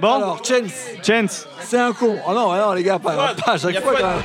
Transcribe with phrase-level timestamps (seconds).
[0.00, 0.72] Bon, Alors, Chance,
[1.06, 1.46] Chance.
[1.60, 2.16] c'est un con.
[2.26, 3.92] Oh non, non, les gars, pas, à chaque fois.
[3.92, 4.00] Fouad.
[4.00, 4.22] quand même.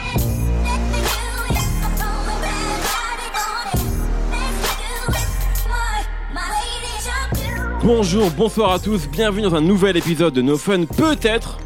[7.83, 11.57] Bonjour, bonsoir à tous, bienvenue dans un nouvel épisode de No Fun, peut-être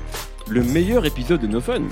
[0.47, 1.83] le meilleur épisode de No Fun.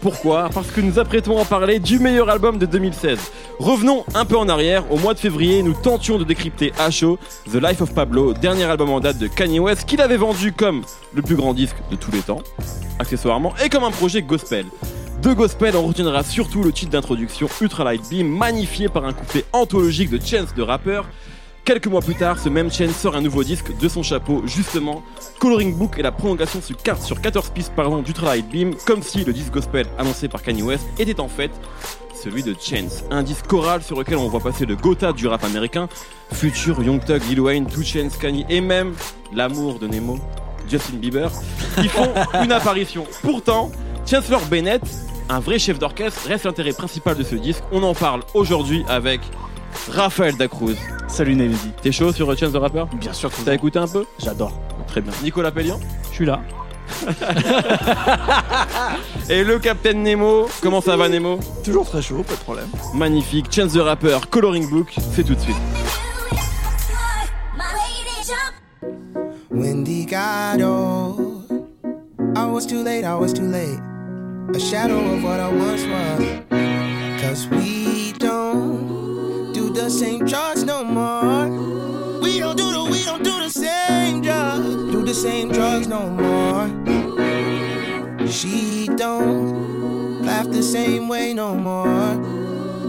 [0.00, 3.18] Pourquoi Parce que nous apprêtons à parler du meilleur album de 2016.
[3.58, 7.18] Revenons un peu en arrière, au mois de février, nous tentions de décrypter à chaud
[7.52, 10.82] The Life of Pablo, dernier album en date de Kanye West, qu'il avait vendu comme
[11.12, 12.40] le plus grand disque de tous les temps,
[12.98, 14.64] accessoirement, et comme un projet gospel.
[15.20, 20.08] De gospel, on retiendra surtout le titre d'introduction Ultralight Beam, magnifié par un couplet anthologique
[20.08, 21.04] de Chance de rappeur,
[21.70, 25.04] Quelques mois plus tard, ce même Chen sort un nouveau disque de son chapeau, justement,
[25.38, 29.22] Coloring Book et la prolongation sur 4 sur 14 pistes pardon, d'Ultralight Beam, comme si
[29.22, 31.52] le disque gospel annoncé par Kanye West était en fait
[32.12, 35.44] celui de Chance, un disque choral sur lequel on voit passer le Gotha du rap
[35.44, 35.88] américain,
[36.32, 38.92] Future, Young Thug, Lil Wayne, Two Chainz, Kanye et même
[39.32, 40.18] l'amour de Nemo,
[40.68, 41.30] Justin Bieber,
[41.80, 42.12] qui font
[42.42, 43.06] une apparition.
[43.22, 43.70] Pourtant,
[44.10, 44.82] Chancellor Bennett,
[45.28, 47.62] un vrai chef d'orchestre, reste l'intérêt principal de ce disque.
[47.70, 49.20] On en parle aujourd'hui avec
[49.88, 50.74] Raphaël Dacruz.
[51.10, 51.56] Salut Nelly.
[51.82, 54.52] T'es chaud sur Chance de rappeur Bien sûr, T'as écouté un peu J'adore.
[54.86, 55.12] Très bien.
[55.22, 55.80] Nicolas Pellion
[56.10, 56.40] Je suis là.
[59.28, 60.48] et le Capitaine Nemo.
[60.62, 61.38] Comment ça va Nemo?
[61.64, 62.68] Toujours très chaud, pas de problème.
[62.94, 63.46] Magnifique.
[63.52, 65.56] Chance the Rapper, Coloring Book, c'est tout de suite.
[69.50, 71.44] Wendy got old.
[72.36, 73.78] I was too late, I was too late.
[74.54, 77.20] A shadow of what I once was.
[77.20, 78.99] Cause we don't
[79.74, 81.48] do the same drugs no more.
[82.20, 84.66] We don't do the, we don't do the same drugs.
[84.92, 86.68] Do the same drugs no more.
[88.26, 92.16] She don't laugh the same way no more.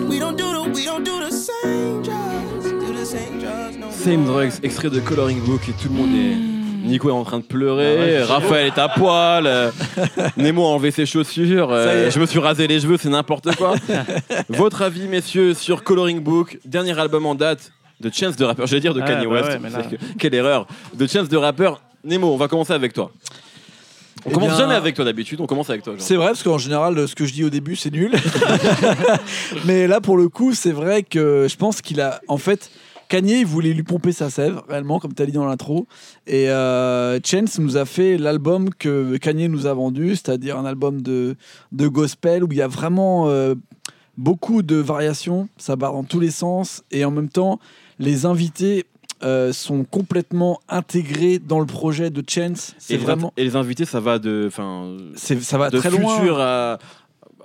[0.07, 2.71] We don't do the, we don't do the same drugs.
[2.71, 3.95] Do the same drugs no more.
[3.95, 6.50] Same Drugs, extrait de Coloring Book et tout le monde est.
[6.81, 9.71] Nico est en train de pleurer, Ah ouais, Raphaël est à poil, euh,
[10.37, 13.75] Nemo a enlevé ses chaussures, euh, je me suis rasé les cheveux, c'est n'importe quoi.
[14.49, 18.81] Votre avis, messieurs, sur Coloring Book, dernier album en date de Chance de rappeur, j'allais
[18.81, 21.29] dire de Ah, Kanye bah West, ouais, mais là- parce que- quelle erreur, de Chance
[21.29, 21.81] de rappeur.
[22.03, 23.11] Nemo, on va commencer avec toi.
[24.25, 25.93] On Eh commence bien- jamais avec toi d'habitude, on commence avec toi.
[25.97, 28.11] C'est vrai, parce qu'en général, ce que je dis au début, c'est nul.
[29.65, 32.21] Mais là, pour le coup, c'est vrai que je pense qu'il a.
[32.27, 32.69] En fait,
[33.11, 35.85] Kanye, il voulait lui pomper sa sève, réellement, comme tu as dit dans l'intro.
[36.27, 41.01] Et euh, Chance nous a fait l'album que Kanye nous a vendu, c'est-à-dire un album
[41.01, 41.35] de,
[41.73, 43.53] de gospel où il y a vraiment euh,
[44.17, 45.49] beaucoup de variations.
[45.57, 46.83] Ça part dans tous les sens.
[46.89, 47.59] Et en même temps,
[47.99, 48.85] les invités.
[49.23, 52.69] euh, sont complètement intégrés dans le projet de Chance.
[52.69, 55.91] et, C'est les vraiment, et les invités, ça va de, enfin, ça va de très
[55.91, 56.79] loin à,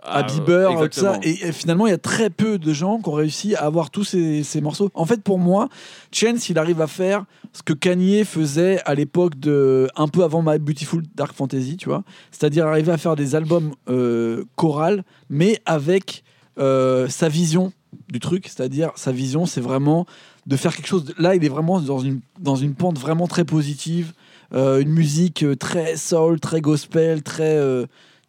[0.07, 1.19] à Bieber, tout ça.
[1.23, 3.91] Et, et finalement, il y a très peu de gens qui ont réussi à avoir
[3.91, 4.91] tous ces, ces morceaux.
[4.95, 5.69] En fait, pour moi,
[6.13, 10.43] Chance, il arrive à faire ce que Kanye faisait à l'époque de un peu avant
[10.43, 12.03] My Beautiful Dark Fantasy, tu vois.
[12.31, 16.23] C'est-à-dire arriver à faire des albums euh, chorales, mais avec
[16.59, 17.73] euh, sa vision
[18.11, 18.47] du truc.
[18.49, 20.07] C'est-à-dire sa vision, c'est vraiment
[20.47, 21.05] de faire quelque chose.
[21.05, 24.13] de- Là, il est vraiment dans une dans une pente vraiment très positive.
[24.55, 27.57] Euh, une musique euh, très soul, très gospel, très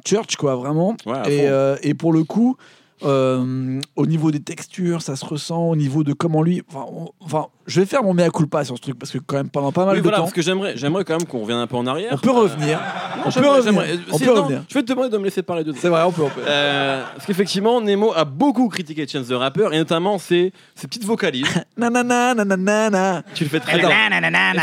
[0.05, 0.95] church, quoi, vraiment.
[1.05, 2.57] Ouais, Et, euh, et pour le coup,
[3.03, 5.61] euh, au niveau des textures, ça se ressent.
[5.69, 6.63] Au niveau de comment lui.
[6.67, 9.35] Enfin, on- enfin, je vais faire mon mea culpa sur ce truc parce que, quand
[9.35, 11.41] même, pendant pas mal Oui, de voilà, temps, parce que j'aimerais, j'aimerais quand même qu'on
[11.41, 12.09] revienne un peu en arrière.
[12.13, 12.79] on peut revenir.
[13.19, 13.99] on peut J'aimerais- revenir.
[14.11, 14.63] On peut non, revenir.
[14.67, 16.23] Je vais te demander de me laisser parler de C'est vrai, on peut.
[16.23, 16.41] On peut.
[16.47, 21.05] Euh, parce qu'effectivement, Nemo a beaucoup critiqué Chance the Rapper et notamment ses, ses petites
[21.05, 21.45] vocalises.
[21.77, 23.21] Nanana, nanana.
[23.35, 23.89] tu le fais très bien.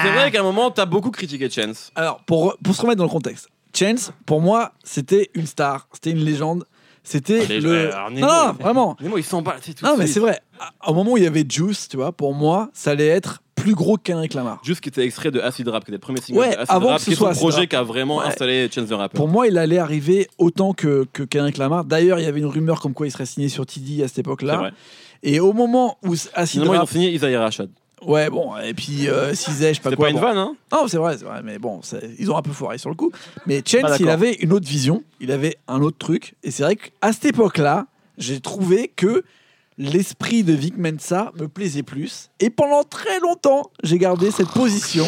[0.02, 1.92] C'est vrai qu'à un moment, t'as beaucoup critiqué Chance.
[1.94, 6.10] Alors, pour, pour se remettre dans le contexte, Chance, pour moi, c'était une star, c'était
[6.10, 6.64] une légende.
[7.06, 7.92] C'était Ah, le.
[7.94, 8.96] alors, non, Nemo, non, mais- vraiment.
[9.00, 9.84] Nemo, il c'est tout.
[9.84, 10.14] Non, de mais suite.
[10.14, 10.40] c'est vrai.
[10.58, 13.42] À- Au moment où il y avait Juice, tu vois, pour moi, ça allait être
[13.54, 14.60] plus gros que Kendrick Lamar.
[14.64, 16.70] Juste qui était extrait de Acid Rap, qui était le premier single Ouais, de Acid
[16.70, 17.68] avant Rap, que ce qui est soit son Acid projet Rap.
[17.68, 18.24] qui a vraiment Ouais.
[18.26, 19.16] installé Chance the Rapper.
[19.18, 21.84] Pour moi, il allait arriver autant que, que Kendrick Lamar.
[21.84, 24.14] D'ailleurs, il y avait une rumeur comme quoi il serait signé sur TD à cette
[24.16, 24.56] c'est époque-là.
[24.56, 24.72] vrai.
[25.22, 26.88] Et au moment où Acid Finalement, ils ont Rap.
[26.88, 27.68] signé Isaiah Rashad.
[28.06, 30.06] Ouais, bon, et puis euh, Cizet, je sais pas C'est quoi.
[30.06, 30.22] pas une bon.
[30.22, 32.78] vanne, hein Non, c'est vrai, c'est vrai, mais bon, c'est- ils ont un peu foiré
[32.78, 33.10] sur le coup.
[33.46, 33.96] Mais Chance, d'accord.
[34.00, 36.34] il avait une autre vision, il avait un autre truc.
[36.42, 37.86] Et c'est vrai qu'à cette époque-là,
[38.18, 39.24] j'ai trouvé que
[39.78, 42.30] l'esprit de Vic Mensa me plaisait plus.
[42.40, 45.04] Et pendant très longtemps, j'ai gardé cette position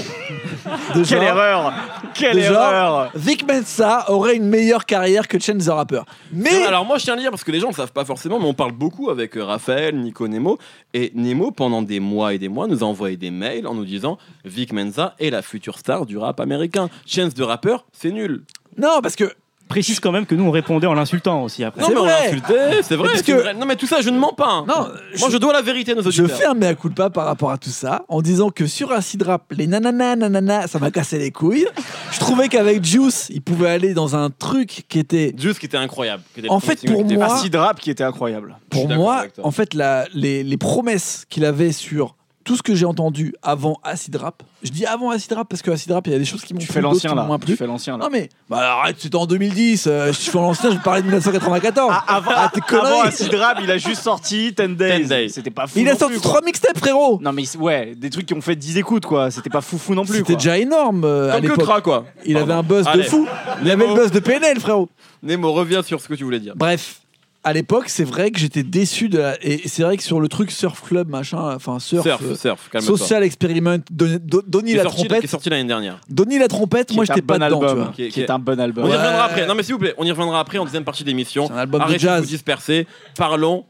[0.94, 1.72] de Quelle erreur
[2.14, 6.02] Quelle de genre, erreur Vic Mensa aurait une meilleure carrière que Chance the Rapper.
[6.32, 7.92] Mais Alors moi je tiens à le dire parce que les gens ne le savent
[7.92, 10.58] pas forcément, mais on parle beaucoup avec euh, Raphaël, Nico, Nemo.
[10.94, 13.84] Et Nemo, pendant des mois et des mois, nous a envoyé des mails en nous
[13.84, 16.88] disant Vic Mensa est la future star du rap américain.
[17.06, 18.44] Chance de rappeur, c'est nul.
[18.76, 19.32] non, parce que
[19.68, 21.80] précise quand même que nous on répondait en l'insultant aussi après.
[21.82, 22.24] Non, C'est mais on vrai.
[22.24, 23.08] l'insultait, c'est vrai.
[23.08, 23.54] Parce c'est que- vrai.
[23.54, 24.48] Non, mais tout ça, je ne mens pas.
[24.50, 24.64] hein.
[24.68, 26.38] Non, Moi, je dois la vérité à nos Je auditeurs.
[26.38, 29.44] fais un mea culpa par rapport à tout ça en disant que sur Acid Rap,
[29.52, 31.66] les nanana nanana, ça m'a cassé les couilles.
[32.12, 35.34] Je trouvais qu'avec Juice, il pouvait aller dans un truc qui était.
[35.38, 36.22] Juice qui était incroyable.
[36.34, 38.56] qui était le En fait, pour qui était moi- Acid Rap qui était incroyable.
[38.72, 42.15] Je Pour moi, en fait, la- les, les promesses qu'il avait sur
[42.46, 45.70] tout ce que j'ai entendu avant Acid Rap, je dis avant Acid Rap parce que
[45.72, 47.24] Acid Rap, il y a des choses qui m'ont Tu plu, fais d'autres l'ancien là.
[47.24, 48.04] moins Tu fais l'ancien là.
[48.04, 49.86] Non mais bah arrête, c'était en 2010.
[49.88, 51.90] euh, je fais l'ancien, je parlais de 1994.
[51.92, 55.00] Ah, avant, Ah, tes avant Acid Rap, il a juste sorti 10 Days.
[55.02, 55.28] 10 Days.
[55.30, 55.78] C'était pas fou.
[55.80, 56.30] il a sorti plus, quoi.
[56.30, 57.18] trois mixtapes, frérot.
[57.20, 59.30] Non mais ouais, des trucs qui ont fait 10 écoutes quoi.
[59.30, 60.18] C'était pas foufou non plus.
[60.18, 60.36] C'était quoi.
[60.36, 61.82] déjà énorme euh, à que l'époque.
[61.82, 62.04] Quoi.
[62.24, 63.02] Il avait un buzz de Allez.
[63.04, 63.26] fou.
[63.62, 64.88] Il avait le buzz de PNL, frérot.
[65.22, 66.52] Nemo, reviens sur ce que tu voulais dire.
[66.56, 67.00] Bref,
[67.46, 69.36] à l'époque, c'est vrai que j'étais déçu de la...
[69.40, 72.68] Et c'est vrai que sur le truc Surf Club, machin, enfin Surf, Surf, euh, surf.
[72.80, 75.30] Social Experiment, Don- Don- Donny Qui est la sorti- Qui est trompette.
[75.30, 76.00] sorti l'année dernière.
[76.10, 77.84] Donny la trompette, Qui moi j'étais pas bon dedans, tu album.
[77.84, 77.92] vois.
[77.94, 78.84] Qui est- Qui est un bon album.
[78.84, 78.96] On y Ouais.
[78.96, 79.46] reviendra après.
[79.46, 81.46] Non, mais s'il vous plaît, on y reviendra après en deuxième partie d'émission.
[81.46, 82.20] C'est un album de Arrêtez jazz.
[82.20, 82.86] de vous disperser.
[83.16, 83.64] Parlons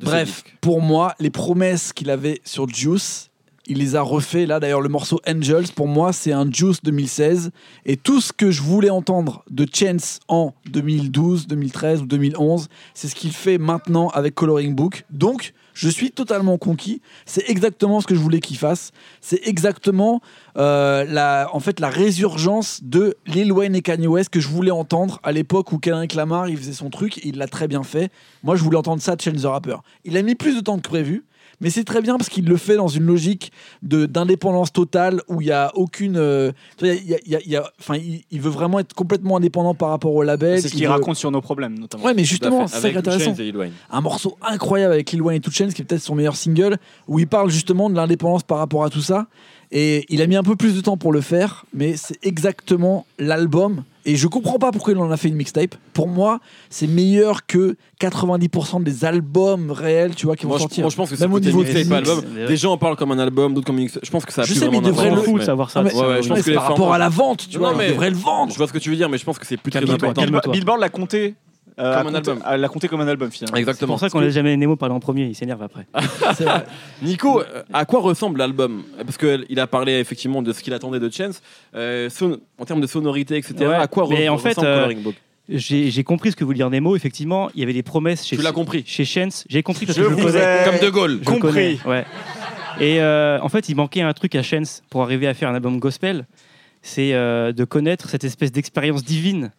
[0.00, 3.30] de Bref, pour moi, les promesses qu'il avait sur Juice,
[3.66, 4.60] il les a refait là.
[4.60, 7.50] D'ailleurs, le morceau Angels, pour moi, c'est un Juice 2016.
[7.86, 13.08] Et tout ce que je voulais entendre de Chance en 2012, 2013 ou 2011, c'est
[13.08, 15.04] ce qu'il fait maintenant avec Coloring Book.
[15.10, 17.00] Donc, je suis totalement conquis.
[17.24, 18.92] C'est exactement ce que je voulais qu'il fasse.
[19.20, 20.20] C'est exactement
[20.56, 24.70] euh, la, en fait, la résurgence de Lil Wayne et Kanye West que je voulais
[24.70, 27.24] entendre à l'époque où Kendrick Lamar il faisait son truc.
[27.24, 28.10] Il l'a très bien fait.
[28.42, 29.76] Moi, je voulais entendre ça de Chance the Rapper.
[30.04, 31.24] Il a mis plus de temps que prévu.
[31.62, 35.40] Mais c'est très bien parce qu'il le fait dans une logique de d'indépendance totale où
[35.40, 36.16] il y a aucune.
[36.18, 38.78] euh, il y a- il y a- il y a- enfin, il, il veut vraiment
[38.80, 40.60] être complètement indépendant par rapport au label.
[40.60, 42.04] C'est ce Il qu'il veut- raconte sur nos problèmes notamment.
[42.04, 43.72] Ouais, mais justement, c'est ça qui est intéressant Chance et Lil Wayne.
[43.90, 46.76] un morceau incroyable avec Lil Wayne et Two Chainz, qui est peut-être son meilleur single,
[47.08, 49.28] où il parle justement de l'indépendance par rapport à tout ça.
[49.70, 53.06] Et il a mis un peu plus de temps pour le faire, mais c'est exactement
[53.18, 53.84] l'album.
[54.04, 55.74] Et je comprends pas pourquoi il en a fait une mixtape.
[55.92, 56.40] Pour moi,
[56.70, 60.82] c'est meilleur que 90% des albums réels, tu vois, qui vont Moi, je, sortir.
[60.82, 62.24] moi, je pense que c'est Même au niveau mixtape, pas album.
[62.48, 64.04] Des gens en parlent comme un album, d'autres comme une mixtape.
[64.04, 65.34] Je pense que ça a Je plus sais, mais vraiment il devrait d'importance, le- fou
[65.34, 65.82] de mais- savoir ça.
[65.82, 67.60] Mais- Ouais, ouais, je pense que c'est les par rapport à la vente, tu Non,
[67.68, 68.52] vois, mais- il devrait le vendre.
[68.52, 70.08] Je vois ce que tu veux dire, mais je pense que c'est plus très Calme-toi,
[70.10, 70.50] important.
[70.50, 71.34] Billboard l'a compté.
[71.78, 72.40] Euh, Comme un album.
[72.44, 73.56] a- l'a compté comme un album finalement.
[73.56, 73.94] Exactement.
[73.96, 75.86] C'est pour ça qu'on laisse jamais Nemo parler en premier, il s'énerve après.
[76.40, 76.64] Vrai.
[77.02, 78.82] Nico, euh, à quoi ressemble l'album?
[78.98, 81.42] Parce qu'il a parlé effectivement de ce qu'il attendait de Chance.
[81.74, 83.54] Euh, son- en termes de sonorité, etc.
[83.60, 85.14] Ouais, À quoi mais re- en fait, ressemble euh, Coloring Book?
[85.48, 86.94] J'ai compris ce que voulait dire Nemo.
[86.94, 89.44] Effectivement, il y avait des promesses chez, Tu l'as compris chez Chance.
[89.48, 90.62] J'ai compris parce Je que je le vous connais.
[90.62, 91.18] ai- Comme De Gaulle.
[91.20, 91.78] Je compris.
[91.78, 92.04] connais, ouais.
[92.80, 95.54] Et euh, en fait, il manquait un truc à Chance pour arriver à faire un
[95.54, 96.26] album gospel.
[96.80, 99.52] C'est euh, de connaître cette espèce d'expérience divine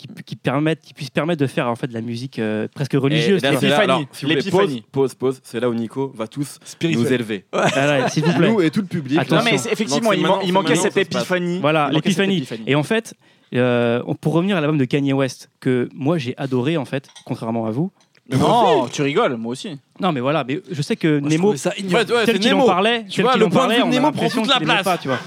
[0.00, 2.94] qui, qui, permette, qui puisse permettre de faire en fait de la musique euh, presque
[2.94, 3.42] religieuse.
[3.42, 3.60] Et là, quoi.
[3.60, 4.34] c'est là, L'épiphanie.
[4.34, 4.84] L'épiphanie.
[4.92, 5.40] Pause, pause, pause.
[5.44, 7.12] C'est là où Nico va tous nous Spirituel.
[7.12, 7.44] élever.
[7.52, 8.50] Voilà, S'il vous plaît.
[8.50, 9.18] Nous et tout le public.
[9.18, 9.36] Attention.
[9.36, 11.58] Non, mais effectivement, il, manquait cette épiphanie.
[11.60, 12.46] Voilà, l'épiphanie.
[12.66, 13.14] Et en fait,
[13.54, 17.66] euh, pour revenir à l'album de Kanye West, que moi j'ai adoré en fait, contrairement
[17.66, 17.90] à vous.
[18.32, 19.76] Non, tu rigoles, moi aussi.
[19.98, 21.70] Non, mais voilà, mais je sais que Moi, Nemo, ça.
[21.70, 23.82] Ouais, ouais, tel c'est qu'il en parlait, Tu tel vois, le en point de parlait,
[23.82, 24.84] vue de Nemo prend toute la place.
[24.84, 25.18] pas, tu vois.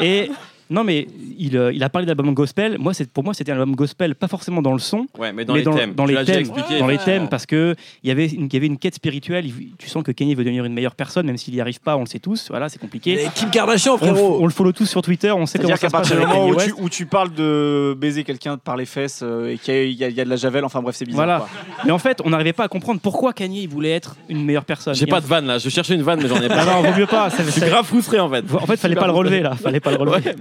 [0.00, 0.30] Et
[0.70, 1.06] non, mais
[1.38, 2.78] il, euh, il a parlé d'album gospel.
[2.78, 5.44] Moi, c'est pour moi, c'était un album gospel, pas forcément dans le son, Ouais, mais
[5.44, 5.94] dans mais les dans, thèmes.
[5.94, 6.78] dans les thèmes, expliqué.
[6.78, 7.04] dans les Ouais.
[7.04, 9.46] thèmes, parce que il y avait une, il y avait une quête spirituelle.
[9.46, 11.96] Il- tu sens que Kanye veut devenir une meilleure personne, même s'il n'y arrive pas.
[11.96, 12.48] On le sait tous.
[12.50, 13.24] Voilà, c'est compliqué.
[13.24, 14.38] Et Kim Kardashian, On, le- frérot.
[14.40, 15.30] on le follow tous sur Twitter.
[15.32, 16.74] On sait comment ça qu'à se passe partir du moment où tu, West.
[16.78, 20.12] où tu parles de baiser quelqu'un par les fesses euh, et qu'il y, a- y
[20.12, 21.24] y de la javel, enfin bref, c'est bizarre.
[21.24, 21.38] Voilà.
[21.40, 21.48] quoi.
[21.84, 24.64] Mais en fait, on n'arrivait pas à comprendre pourquoi Kanye il voulait être une meilleure
[24.64, 24.94] personne.
[24.94, 25.58] J'ai pas en- de vanne là.
[25.58, 26.64] Je cherchais une vanne, mais j'en ai Ah pas.
[26.64, 27.30] non, vaut mieux pas.
[27.30, 28.44] ça- Je suis grave frustré en fait.
[28.54, 29.54] En fait, fallait pas le relever là.
[29.56, 30.34] Fallait pas le relever.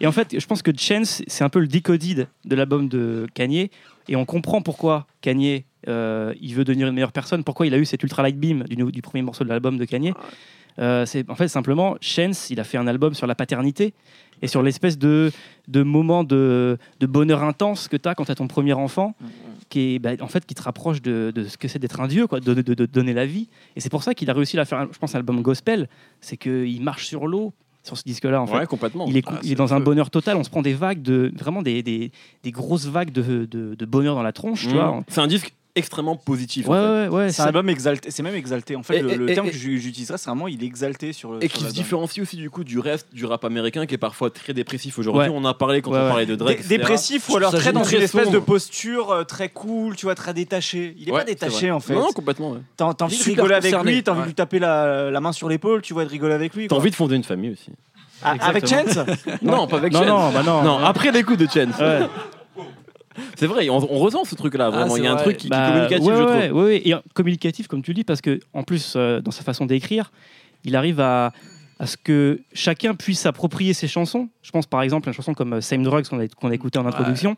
[0.00, 3.26] Et en fait, je pense que Chance, c'est un peu le decoded de l'album de
[3.34, 3.70] Kanye.
[4.08, 7.78] Et on comprend pourquoi Kanye, euh, il veut devenir une meilleure personne, pourquoi il a
[7.78, 10.12] eu cet ultra light beam du, premier morceau de l'album de Kanye.
[10.78, 13.92] Euh, c'est en fait simplement Chance, il a fait un album sur la paternité
[14.40, 15.30] et sur l'espèce de,
[15.68, 19.14] de moment de, de bonheur intense que tu as quand tu as ton premier enfant,
[19.68, 22.08] qui est bah, en fait qui te rapproche de, de ce que c'est d'être un
[22.08, 23.48] dieu, quoi, de, de- donner la vie.
[23.76, 25.88] Et c'est pour ça qu'il a réussi à faire, je pense, un album gospel,
[26.20, 28.56] c'est qu'il marche sur l'eau sur ce disque-là en fait.
[28.58, 29.06] Ouais, complètement.
[29.08, 30.36] Il est, Ah, il est dans un bonheur total.
[30.36, 33.84] On se prend des vagues de vraiment des, des, des grosses vagues de, de, de
[33.86, 34.78] bonheur dans la tronche, tu Mmh.
[34.78, 35.00] vois.
[35.08, 36.66] C'est un disque extrêmement positif.
[36.68, 36.88] Ouais, en fait.
[36.88, 37.26] ouais, ouais.
[37.28, 38.76] C'est ça- un album exalté, c'est même exalté.
[38.76, 41.32] En fait, Et- le, terme et- que j'u- j'utiliserais, c'est vraiment il est exalté sur
[41.32, 41.44] le.
[41.44, 43.98] Et sur qui se différencie aussi du coup du reste du rap américain qui est
[43.98, 45.22] parfois très dépressif aujourd'hui.
[45.22, 45.28] Ouais.
[45.32, 46.08] On en a parlé quand Ouais, on ouais.
[46.08, 46.62] parlait de Drake.
[46.66, 50.14] Dé- dépressif ou alors très dans une espèce de posture euh, très cool, tu vois,
[50.14, 50.94] très détaché.
[50.98, 51.94] Il est Ouais, pas détaché en fait.
[51.94, 52.52] Non, non, complètement.
[52.52, 52.58] ouais.
[52.76, 53.92] T'as envie de rigoler avec concerné.
[53.92, 56.34] lui, t'as envie de lui taper la, la main sur l'épaule, tu vois, de rigoler
[56.34, 56.68] avec lui.
[56.68, 57.70] T'as envie de fonder une famille aussi.
[58.22, 58.98] Ah, avec Chance
[59.42, 60.08] Non, pas avec non, Chance.
[60.08, 60.62] non, bah non.
[60.62, 61.78] Non, après l'écoute de Chance.
[61.80, 62.00] Ouais.
[63.36, 64.94] C'est vrai, on, on ressent ce truc-là, vraiment.
[64.94, 66.34] c'est Il y a un truc qui, qui est Bah, communicatif, ouais, je trouve.
[66.62, 66.88] ouais, ouais.
[66.88, 70.10] Et communicatif, comme tu le dis, parce que en plus, euh, dans sa façon d'écrire,
[70.64, 71.32] il arrive à,
[71.78, 74.28] à ce que chacun puisse s'approprier ses chansons.
[74.42, 76.54] Je pense par exemple à une chanson comme euh, Same Drugs qu'on a, qu'on a
[76.54, 77.36] écouté en introduction.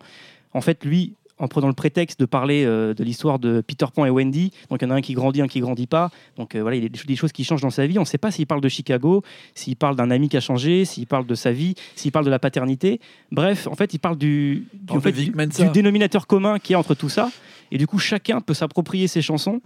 [0.55, 4.07] en fait, lui, en prenant le prétexte de parler euh, de l'histoire de Peter Pan
[4.07, 6.55] et Wendy, donc il y en a un qui grandit, un qui grandit pas, donc
[6.55, 7.99] euh, voilà, il y a des, choses qui changent dans sa vie.
[7.99, 9.23] On ne sait pas s'il parle de Chicago,
[9.55, 12.31] s'il parle d'un ami qui a changé, s'il parle de sa vie, s'il parle de
[12.31, 13.01] la paternité.
[13.33, 15.33] Bref, en fait, il parle du, du, en fait, du
[15.73, 17.31] dénominateur commun qui est entre tout ça,
[17.73, 19.61] et du coup, chacun peut s'approprier ses chansons.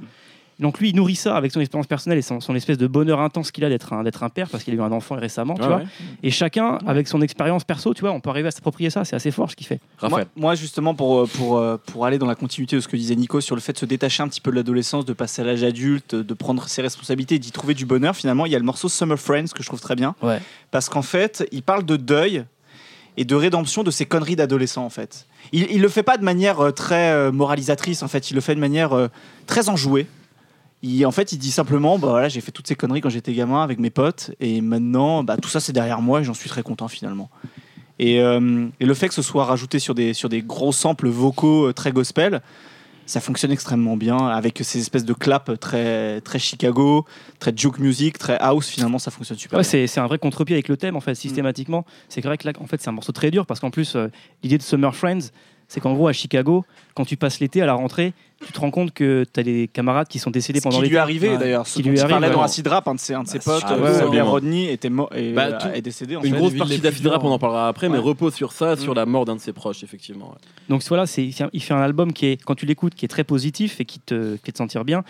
[0.59, 3.21] Donc lui, il nourrit ça avec son expérience personnelle et son, son espèce de bonheur
[3.21, 5.53] intense qu'il a d'être un, d'être un père, parce qu'il a eu un enfant récemment,
[5.55, 5.77] tu Ouais, vois.
[5.79, 5.85] ouais.
[6.23, 9.05] Et chacun, avec son expérience perso, tu vois, on peut arriver à s'approprier ça.
[9.05, 9.81] C'est assez fort ce qu'il fait.
[10.01, 10.27] Moi, Raphaël.
[10.35, 13.17] moi, justement, pour, euh, pour, euh, pour aller dans la continuité de ce que disait
[13.17, 15.45] Nico sur le fait de se détacher un petit peu de l'adolescence, de passer à
[15.45, 18.65] l'âge adulte, de prendre ses responsabilités, d'y trouver du bonheur, finalement, il y a le
[18.65, 20.15] morceau Summer Friends que je trouve très bien.
[20.23, 20.41] Ouais.
[20.71, 22.45] Parce qu'en fait, il parle de deuil
[23.19, 25.27] et de rédemption de ces conneries d'adolescents, en fait.
[25.53, 28.31] Il, il le fait pas de manière euh, très euh, moralisatrice, en fait.
[28.31, 29.09] Il le fait de manière euh,
[29.47, 30.07] très enjouée.
[30.83, 33.33] Il, en fait, il dit simplement, bah voilà, j'ai fait toutes ces conneries quand j'étais
[33.33, 36.49] gamin avec mes potes, et maintenant, bah, tout ça c'est derrière moi, et j'en suis
[36.51, 37.31] très content finalement.
[37.99, 41.09] Et, euh, et le fait que ce soit rajouté sur des, sur des gros samples
[41.09, 42.43] vocaux euh, très gospel,
[43.07, 47.07] ça fonctionne extrêmement bien avec ces espèces de claps très, très Chicago,
[47.39, 48.69] très juke music, très house.
[48.69, 49.71] Finalement, ça fonctionne super Ouais, bien.
[49.71, 51.87] c'est c'est un vrai contre-pied avec le thème en fait systématiquement.
[52.09, 54.09] C'est vrai que là en fait c'est un morceau très dur parce qu'en plus euh,
[54.43, 55.31] l'idée de Summer Friends
[55.69, 58.13] c'est qu'en gros à Chicago quand tu passes l'été à la rentrée
[58.45, 60.83] tu te rends compte que tu as des camarades qui sont décédés Ce pendant qui
[60.83, 60.91] l'été.
[60.91, 61.39] lui est arrivé Ouais.
[61.39, 62.43] d'ailleurs, Qui ce dont lui parlait dans.
[62.43, 64.21] Acid Rap, un de ses, un de ses Bah, potes, ah euh, ouais.
[64.21, 66.39] Rodney, était mort et Bah, euh, tout- est décédé en Une fait.
[66.39, 69.25] grosse partie d'Acid Rap, on en parlera après, mais repose sur ça, sur la mort
[69.25, 70.27] d'un de ses proches, effectivement.
[70.29, 70.39] ouais.
[70.69, 73.25] Donc voilà, c'est il fait un album qui est quand tu l'écoutes qui est très
[73.25, 75.03] positif et qui te fait te sentir bien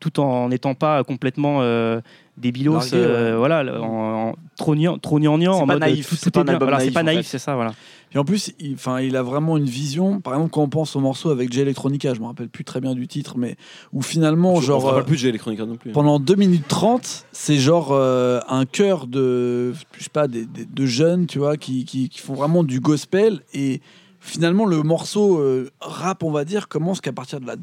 [0.00, 2.00] tout en n'étant pas complètement euh,
[2.36, 3.38] débilos, Largué, euh, ouais.
[3.38, 6.30] voilà, en, en trop gnang- trop gnangnan, C'est en pas mode naïf, tout, c'est tout
[6.32, 6.52] pas est un bien.
[6.54, 7.28] album Voilà, c'est naïf, en fait.
[7.28, 7.74] c'est ça, voilà.
[8.12, 10.20] Et en plus, il, enfin, il a vraiment une vision.
[10.20, 12.80] Par exemple, quand on pense au morceau avec J Electronica, je me rappelle plus très
[12.80, 13.56] bien du titre, mais
[13.92, 15.90] où finalement, on genre, rappelle euh, plus de électronique non plus.
[15.92, 20.64] pendant 2 minutes 30, c'est genre euh, un chœur de, je sais pas, des, des-
[20.64, 23.40] de jeunes, tu vois, qui, qui, qui font vraiment du gospel.
[23.52, 23.80] Et
[24.20, 27.56] finalement, le morceau euh, rap, on va dire, commence qu'à partir de la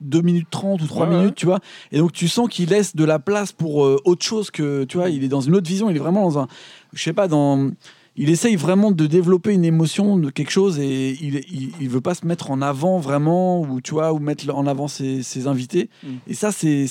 [0.00, 1.18] 2, minutes 30 ou 3 Ouais, ouais.
[1.20, 1.60] minutes, tu vois.
[1.92, 4.96] Et donc, tu sens qu'il laisse de la place pour euh, autre chose que, tu
[4.96, 6.48] vois, il est dans une autre vision, il est vraiment dans un,
[6.92, 7.70] je sais pas, dans.
[8.16, 12.00] Il essaye vraiment de développer une émotion de quelque chose et il, il, il veut
[12.00, 15.48] pas se mettre en avant vraiment ou tu vois ou mettre en avant ses, ses
[15.48, 16.08] invités Mm.
[16.28, 16.86] et ça c'est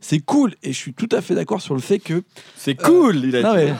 [0.00, 2.22] c'est cool et je suis tout à fait d'accord sur le fait que
[2.56, 3.56] C'est cool, il a dit.
[3.56, 3.74] mais-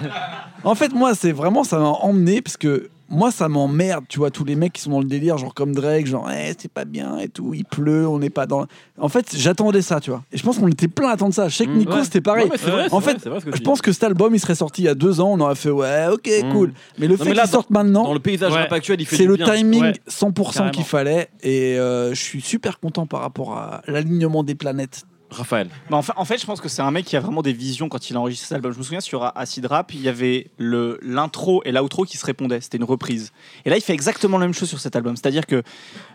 [0.64, 4.30] en fait moi c'est vraiment ça m'a emmené parce que moi ça m'emmerde tu vois
[4.30, 6.84] tous les mecs qui sont dans le délire genre comme Drake genre Eh, c'est pas
[6.84, 8.66] bien et tout il pleut on n'est pas dans
[8.98, 11.48] en fait j'attendais ça tu vois et je pense qu'on était plein à attendre ça
[11.48, 11.78] je sais que Mm.
[11.78, 12.04] Nico Ouais.
[12.04, 13.60] c'était pareil Non, vrai, En fait, vrai je dis.
[13.62, 15.70] pense que cet album il serait sorti il y a deux ans on aurait fait
[15.70, 16.52] ouais ok Mm.
[16.52, 18.60] cool mais le Non, fait qu'il sorte maintenant Dans le paysage Ouais.
[18.62, 19.50] rap actuel, il fait c'est le bien.
[19.54, 20.70] timing Ouais, 100% carrément.
[20.72, 25.04] qu'il fallait et euh, je suis super content par rapport à l'alignement des planètes.
[25.30, 25.68] Raphaël.
[25.90, 27.52] Bah, en, fait, en fait, je pense que c'est un mec qui a vraiment des
[27.52, 28.72] visions quand il a enregistré cet album.
[28.72, 32.24] Je me souviens sur Acid Rap, il y avait le l'intro et l'outro qui se
[32.24, 32.60] répondaient.
[32.60, 33.32] C'était une reprise.
[33.64, 35.16] Et là, il fait exactement la même chose sur cet album.
[35.16, 35.62] C'est-à-dire que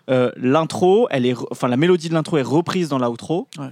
[0.09, 3.47] euh, l'intro, elle est, re- enfin la mélodie de l'intro est reprise dans l'outro.
[3.57, 3.69] Ouais.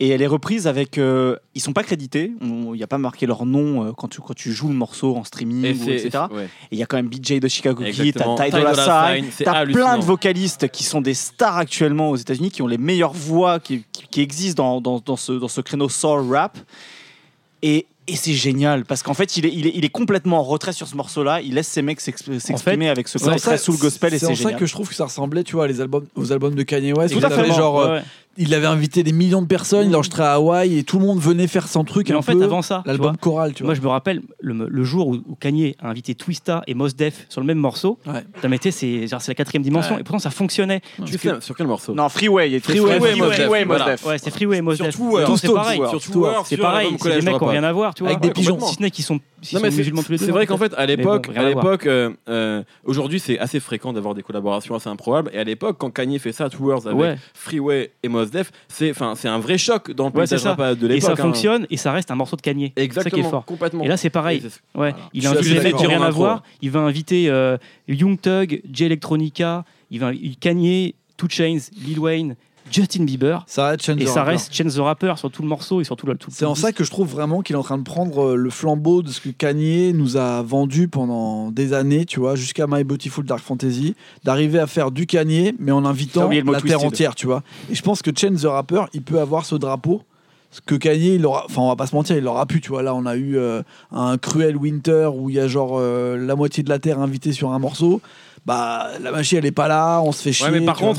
[0.00, 0.98] Et elle est reprise avec.
[0.98, 2.32] euh, ils sont pas crédités.
[2.40, 5.14] Il n'y a pas marqué leur nom euh, quand tu quand tu joues le morceau
[5.16, 6.24] en streaming, Et ou, c'est- etc.
[6.32, 6.44] ouais.
[6.44, 8.34] Et il y a quand même BJ de Chicago Kid, t'as.
[8.44, 12.50] Ty Dolla Sign, c'est t'as plein de vocalistes qui sont des stars actuellement aux États-Unis,
[12.50, 15.60] qui ont les meilleures voix qui, qui- qui existent dans, dans, dans ce, dans ce
[15.60, 16.58] créneau soul rap.
[17.62, 20.42] Et, et c'est génial parce qu'en fait, il est, il, est, il est complètement en
[20.42, 21.40] retrait sur ce morceau-là.
[21.40, 24.18] Il laisse ses mecs s'exp- s'exprimer avec ce C'est côté très sous le gospel et
[24.18, 24.58] c'est c'est en ça génial.
[24.60, 27.14] que je trouve que ça ressemblait, tu vois, les albums, aux albums de Kanye West.
[27.18, 27.46] Tout à fait.
[27.54, 28.04] genre, euh, Ouais, ouais.
[28.36, 31.18] Il avait invité des millions de personnes, il enregistrait à Hawaï et tout le monde
[31.20, 32.42] venait faire son truc Mais un en fait, peu.
[32.44, 33.68] avant ça, L'album choral, tu vois.
[33.68, 36.88] Moi, je me rappelle le, le jour où, où Kanye a invité Twista et Mos
[36.96, 37.98] Def sur le même morceau.
[38.06, 38.24] Ouais.
[38.70, 40.00] C'est genre, c'est la quatrième dimension Ouais.
[40.00, 40.80] et pourtant ça fonctionnait.
[41.04, 41.94] Tu sur quel morceau?
[41.94, 42.50] Non, Freeway.
[42.50, 43.92] il Freeway, Freeway, Mos Def, Freeway, Mos voilà.
[43.92, 44.06] Def.
[44.06, 44.96] Ouais, c'est Freeway et Mos Sur Def.
[45.36, 45.80] C'est pareil.
[46.44, 47.48] C'est pareil, c'est des mecs qui ont Dropout.
[47.50, 48.10] rien à voir, tu vois.
[48.10, 48.58] Avec des pigeons.
[48.60, 50.24] Si ce n'est qu'ils sont, c'est- musulmans tous les deux.
[50.26, 51.48] C'est vrai en qu'en fait, à l'époque, bon, à voir.
[51.48, 55.30] l'époque, euh, euh, aujourd'hui, c'est assez fréquent d'avoir des collaborations assez improbables.
[55.34, 57.16] Et à l'époque, quand Kanye fait ça, Tours avec Ouais.
[57.34, 60.78] Freeway et Mos Def, c'est, enfin, c'est un vrai choc dans le Ouais, paysage rap
[60.78, 61.02] de Et l'époque.
[61.02, 61.16] ça hein.
[61.16, 62.72] fonctionne et ça reste un morceau de Kanye.
[62.76, 63.44] C'est ça Exactement, qui est fort.
[63.44, 63.84] complètement.
[63.84, 64.38] Et là, c'est pareil.
[64.38, 64.96] Et Ouais, Voilà.
[65.12, 65.22] il
[65.62, 66.42] mecs qui n'ont rien En à voir.
[66.62, 67.56] Il va inviter euh,
[67.88, 72.36] Young Thug, J Electronica, il va il- Kanye, Two Chains, Lil Wayne,
[72.70, 73.44] Justin Bieber.
[73.46, 74.30] Ça reste Chance Et the ça Rapper.
[74.32, 76.16] reste Chance the Rapper sur tout le morceau et sur tout le.
[76.16, 78.36] tout- C'est en ça que je trouve vraiment qu'il est en train de prendre euh,
[78.36, 82.66] le flambeau de ce que Kanye nous a vendu pendant des années, tu vois, jusqu'à
[82.68, 83.94] My Beautiful Dark Fantasy,
[84.24, 86.84] d'arriver à faire du Kanye, mais en invitant la terre twisted.
[86.86, 87.42] entière, tu vois.
[87.70, 90.02] Et je pense que Chance the Rapper, il peut avoir ce drapeau.
[90.50, 92.68] Ce que Kanye, il aura, enfin, on va pas se mentir, il aura pu, tu
[92.68, 92.82] vois.
[92.84, 96.36] Là, on a eu euh, un cruel winter où il y a genre euh, la
[96.36, 98.00] moitié de la terre invitée sur un morceau.
[98.46, 100.46] Bah, la machine, elle est pas là, on se fait chier.
[100.46, 100.94] Ouais, mais par vois.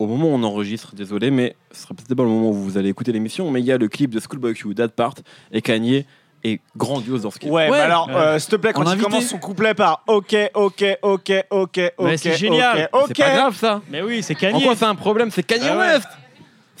[0.00, 2.78] Au moment où on enregistre, désolé, mais ce sera peut-être pas le moment où vous
[2.78, 5.14] allez écouter l'émission, mais il y a le clip de Schoolboy Q, That Part,
[5.52, 6.06] et Kanye
[6.42, 7.70] est grandiose dans ce qu'il Ouais, Ouais.
[7.70, 8.14] mais alors, Ouais.
[8.14, 9.04] euh, s'il te plaît, quand En il invité.
[9.04, 12.88] commence son couplet par OK, OK, OK, OK, OK, Mais c'est génial.
[12.94, 13.82] OK, C'est pas grave ça.
[13.90, 14.64] Mais oui, c'est En Kanye.
[14.64, 15.86] quoi c'est un problème C'est Kanye Ah ouais.
[15.94, 16.08] West.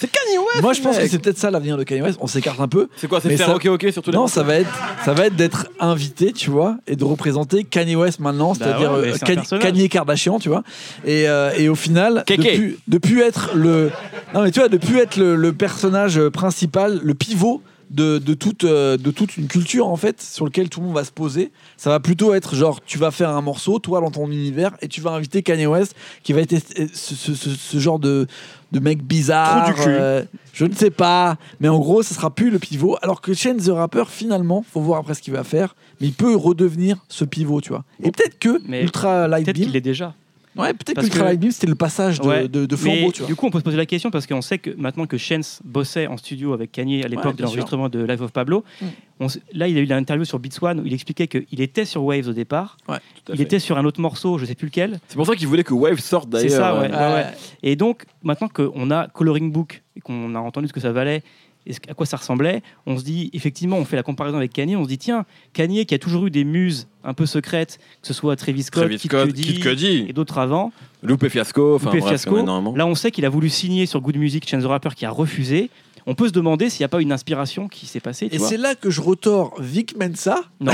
[0.00, 0.62] C'est Kanye West.
[0.62, 2.18] Moi, je pense que c'est peut-être ça l'avenir de Kanye West.
[2.22, 2.88] On s'écarte un peu.
[2.96, 4.70] C'est quoi C'est faire ça- OK OK sur tous les Non, ça va être,
[5.04, 9.12] ça va être d'être invité, tu vois, et de représenter Kanye West maintenant, c'est-à-dire ouais,
[9.12, 10.62] mais euh, Kanye, Kardashian, tu vois.
[11.04, 13.90] Et, euh, et au final, de plus, de plus être le,
[14.34, 17.62] non mais tu vois, de plus être le, le personnage principal, le pivot.
[17.90, 20.94] De, de toute, euh, de toute une culture en fait sur lequel tout le monde
[20.94, 21.50] va se poser.
[21.76, 24.86] Ça va plutôt être genre tu vas faire un morceau toi dans ton univers et
[24.86, 28.28] tu vas inviter Kanye West qui va être euh, ce, ce- ce- ce genre de,
[28.70, 31.36] de mec bizarre euh, je ne sais pas.
[31.58, 32.96] Mais en gros ça sera plus le pivot.
[33.02, 36.12] Alors que Chance the Rapper finalement faut voir après ce qu'il va faire mais il
[36.14, 37.82] peut redevenir ce pivot tu vois.
[38.04, 40.14] Et peut-être que Mais Ultra Light Beam qu'il l'est déjà.
[40.56, 42.48] Ouais peut-être que parce que- Light Beam c'était le passage de, Ouais.
[42.48, 44.26] de, de flambeau Mais tu vois du coup, on peut se poser la question parce
[44.26, 47.42] qu'on sait que maintenant que Chance bossait en studio avec Kanye à l'époque Ouais, de
[47.42, 48.86] l'enregistrement de Life of Pablo, Mm.
[49.20, 52.02] on là, il a eu l'interview sur Beats One où il expliquait qu'il était sur
[52.04, 52.76] Waves au départ.
[52.86, 53.42] Tout à Il fait.
[53.44, 54.98] était sur un autre morceau, je sais plus lequel.
[55.08, 56.50] C'est pour ça qu'il voulait que Wave sorte d'ailleurs.
[56.50, 56.90] C'est ça, ouais.
[56.90, 57.26] ouais.
[57.62, 61.22] Et donc, maintenant qu'on a Coloring Book et qu'on a entendu ce que ça valait
[61.66, 64.76] et à quoi ça ressemblait, on se dit, effectivement, on fait la comparaison avec Kanye,
[64.76, 68.06] on se dit, tiens, Kanye qui a toujours eu des muses un peu secrètes, que
[68.06, 71.74] ce soit Travis Scott, Travis Kid Scott, Cudi Kid Cudi, et d'autres avant, Loupé Fiasco,
[71.76, 71.90] enfin.
[72.76, 75.10] Là, on sait qu'il a voulu signer sur Good Music Chance the Rapper qui a
[75.10, 75.70] refusé.
[76.06, 78.28] On peut se demander s'il n'y a pas une inspiration qui s'est passée.
[78.28, 80.72] tu et c'est là que je retors Vic Mensa Non,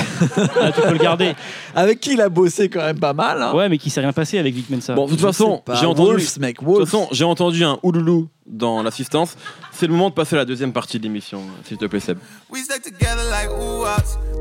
[0.61, 1.35] Là, tu peux le garder.
[1.75, 3.55] avec qui il a bossé quand même pas mal hein.
[3.55, 4.95] Ouais, mais qui s'est rien passé avec Vic Mensa.
[4.95, 6.11] Bon, de toute façon, j'ai entendu.
[6.11, 6.85] Wolves, mec De toute Wolves.
[6.87, 9.37] façon, j'ai entendu un ouloulou dans l'assistance.
[9.73, 12.19] C'est le moment de passer à la deuxième partie de l'émission, s'il te plaît, Seb.
[12.51, 13.51] We stuck together like.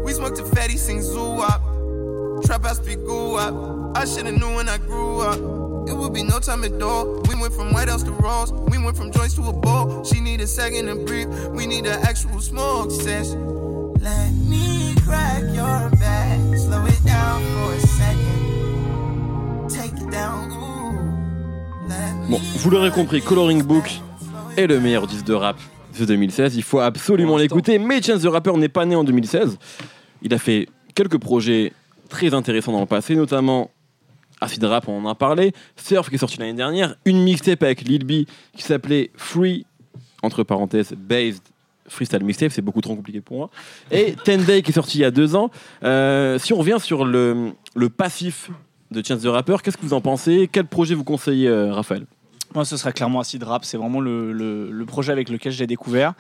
[0.06, 1.02] We smoke the fatty, sing.
[2.44, 3.98] Trap house be goo wop.
[3.98, 5.65] I knew when I grew up.
[5.88, 7.22] It would be no time at all.
[7.30, 8.52] We went from White House to Rolls.
[8.72, 10.04] We went from joints to a bowl.
[10.04, 11.30] She need a second to breathe.
[11.52, 13.94] We need an actual smoke session.
[14.02, 16.40] Let me crack your back.
[16.58, 19.70] Slow it down for a second.
[19.70, 20.52] Take it down.
[20.52, 21.88] Ooh.
[21.88, 24.02] Let Bon, vous l'aurez compris, Coloring Book
[24.58, 25.58] est le meilleur disque de rap
[26.00, 26.56] de 2016.
[26.56, 27.78] Il faut absolument l'écouter.
[27.78, 29.58] Mais Chance the Rapper n'est pas né en 2016.
[30.24, 31.74] Il a fait quelques projets
[32.10, 33.70] très intéressants dans le passé, notamment
[34.42, 35.54] Acid Rap, on en a parlé.
[35.78, 36.96] Surf qui est sorti l'année dernière.
[37.06, 38.26] Une mixtape avec Lil B
[38.56, 39.66] qui s'appelait Free,
[40.24, 41.42] entre parenthèses, Based
[41.88, 43.50] Freestyle Mixtape, c'est beaucoup trop compliqué pour moi.
[43.92, 45.52] Et Ten Day qui est sorti il y a deux ans.
[45.84, 48.50] Euh, si on revient sur le, le passif
[48.92, 50.50] de Chance the Rapper, qu'est-ce que vous en pensez?
[50.52, 52.06] Quel projet vous conseillez, euh, Raphaël?
[52.56, 53.66] Moi, ce serait clairement Acid Rap.
[53.66, 56.14] C'est vraiment le, le- le projet avec lequel je l'ai découvert.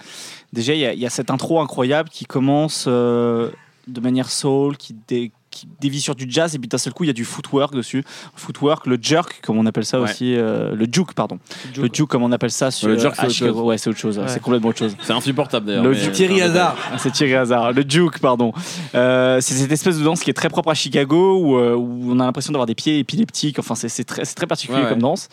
[0.53, 3.49] Déjà, il y, a- il y a cette intro incroyable qui commence euh,
[3.87, 7.03] de manière soul, qui, dé- qui dévie sur du jazz, et puis d'un seul coup,
[7.05, 8.03] il y a du footwork dessus.
[8.35, 10.09] Footwork, le jerk, comme on appelle ça Ouais.
[10.09, 10.35] aussi.
[10.35, 11.39] euh, le juke, pardon.
[11.77, 13.53] Le juke, comme on appelle ça sur Le jerk, à c'est autre Chicago.
[13.59, 13.67] chose.
[13.67, 14.19] Ouais, c'est autre chose.
[14.19, 14.27] Ouais.
[14.27, 14.95] C'est complètement autre chose.
[15.01, 15.83] C'est insupportable d'ailleurs.
[15.85, 18.51] Le Thierry Hazard Ah, C'est Thierry Hazard, le Duke, pardon.
[18.93, 22.11] Euh, c'est cette espèce de danse qui est très propre à Chicago, où, euh, où
[22.11, 23.57] on a l'impression d'avoir des pieds épileptiques.
[23.59, 24.89] Enfin, c'est très, particulier Ouais, ouais.
[24.89, 25.29] comme danse,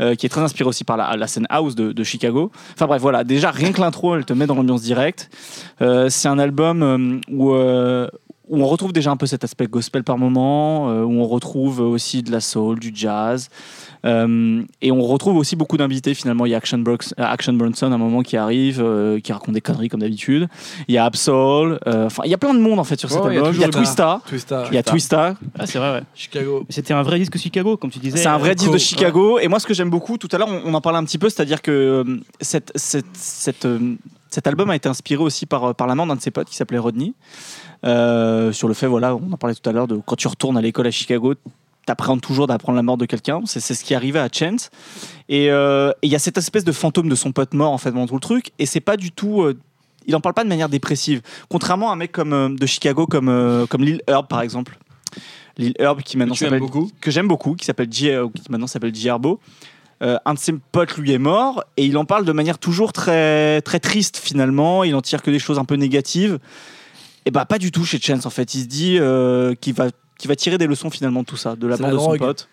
[0.00, 2.50] euh, qui est très inspiré aussi par la, la scène house de, de Chicago.
[2.74, 3.24] Enfin bref, voilà.
[3.24, 5.30] Déjà, rien que l'intro, elle te met dans l'ambiance directe.
[5.80, 8.08] Euh, c'est un album euh, où, euh,
[8.48, 11.80] où on retrouve déjà un peu cet aspect gospel par moment, euh, où on retrouve
[11.80, 13.48] aussi de la soul, du jazz.
[14.04, 16.44] Euh, et on retrouve aussi beaucoup d'invités finalement.
[16.44, 19.32] Il y a Action, Brox- euh, Action Bronson à un moment qui arrive, euh, qui
[19.32, 20.48] raconte des conneries comme d'habitude.
[20.88, 21.78] Il y a Absol.
[21.86, 23.38] euh, Enfin, il y a plein de monde en fait sur cet Ouais, il y
[23.38, 23.54] a album.
[23.54, 24.20] Il y a Twista.
[24.26, 25.36] Twista Il y a Twista.
[25.56, 26.02] Ah, c'est vrai, ouais.
[26.14, 28.16] Chicago C'était un vrai disque Chicago, comme tu disais.
[28.18, 29.38] C'est un vrai disque de Chicago.
[29.38, 31.18] Et moi, ce que j'aime beaucoup, tout à l'heure, on, on en parlait un petit
[31.18, 33.94] peu, c'est-à-dire que euh, cette, cette, cette, euh,
[34.32, 36.56] cet album a été inspiré aussi par, par la mort d'un de ses potes qui
[36.56, 37.12] s'appelait Rodney.
[37.84, 40.56] Euh, sur le fait, voilà, on en parlait tout à l'heure, de quand tu retournes
[40.56, 41.34] à l'école à Chicago,
[41.86, 43.40] t'appréhendes toujours d'apprendre la mort de quelqu'un.
[43.44, 44.70] C'est ce qui arrivait à Chance.
[45.28, 47.78] Et euh, et il y a cette espèce de fantôme de son pote mort, en
[47.78, 48.52] fait, dans tout le truc.
[48.58, 49.42] Et c'est pas du tout.
[49.42, 49.58] euh,
[50.06, 51.22] il en parle pas de manière dépressive.
[51.48, 54.78] Contrairement à un mec comme, euh, de Chicago comme, euh, comme Lil Herb, par exemple.
[55.58, 56.62] Lil Herb, qui maintenant s'appelle
[57.00, 59.38] que j'aime beaucoup, qui s'appelle euh, qui maintenant s'appelle J Herbo.
[60.02, 62.92] Euh, un de ses potes lui est mort et il en parle de manière toujours
[62.92, 64.82] très très triste finalement.
[64.84, 66.38] Il en tire que des choses un peu négatives.
[67.24, 68.54] Et bah pas du tout chez Chance en fait.
[68.54, 69.88] Il se dit euh, qu'il va
[70.18, 72.18] qu'il va tirer des leçons finalement de tout ça, de la la de son drogue.
[72.18, 72.48] pote.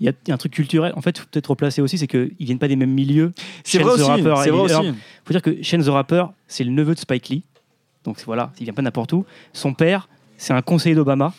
[0.00, 0.92] Il y, a- il y a un truc culturel.
[0.94, 3.32] En fait, il faut peut-être replacer aussi, c'est qu'ils viennent pas des mêmes milieux.
[3.64, 4.10] C'est Chance vrai the aussi.
[4.10, 4.92] Rapper C'est vrai aussi.
[5.24, 7.42] Faut dire que Shane the Rapper, c'est le neveu de Spike Lee.
[8.04, 9.24] Donc voilà, il vient pas n'importe où.
[9.52, 11.32] Son père, c'est un conseiller d'Obama.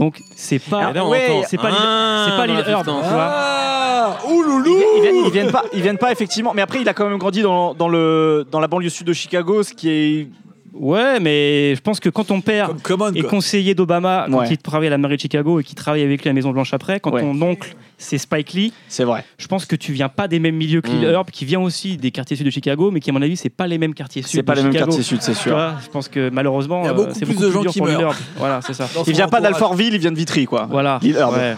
[0.00, 0.90] Donc c'est pas.
[0.90, 3.04] Et là, on ouais, entend- c'est pas Lil- Ah, c'est pas Lil Herb, l'assistance.
[3.06, 3.28] tu vois.
[3.32, 6.52] Ah Ouloulou Ils viennent, ils viennent pas, ils viennent pas effectivement.
[6.54, 9.12] Mais après, il a quand même grandi dans, dans le dans la banlieue sud de
[9.12, 10.28] Chicago, ce qui est
[10.72, 13.30] Ouais, mais je pense que quand ton père Comme Common, est quoi.
[13.30, 14.48] conseiller d'Obama, quand Ouais.
[14.50, 16.50] il travaille à la mairie de Chicago et qu'il travaille avec lui à la Maison
[16.52, 17.22] Blanche après, quand Ouais.
[17.22, 19.24] ton oncle c'est Spike Lee, C'est vrai.
[19.36, 21.10] je pense que tu viens pas des mêmes milieux que Lil Mm.
[21.12, 23.50] Herb, qui vient aussi des quartiers sud de Chicago, mais qui à mon avis c'est
[23.50, 24.30] pas les mêmes quartiers sud.
[24.30, 24.86] C'est pas de les mêmes Chicago.
[24.92, 25.52] quartiers sud, c'est Tu sûr.
[25.52, 27.60] vois, je pense que malheureusement, Il y a euh, beaucoup c'est plus beaucoup de gens
[27.62, 28.12] dur qui pour Lil meurent.
[28.12, 28.22] Herb.
[28.36, 28.84] Voilà, c'est ça.
[28.94, 29.52] Dans son Il vient pas entourage.
[29.52, 30.66] d'Alfortville, il vient de Vitry, quoi.
[30.70, 30.98] Voilà.
[31.02, 31.34] Lil Herb.
[31.34, 31.56] Ouais.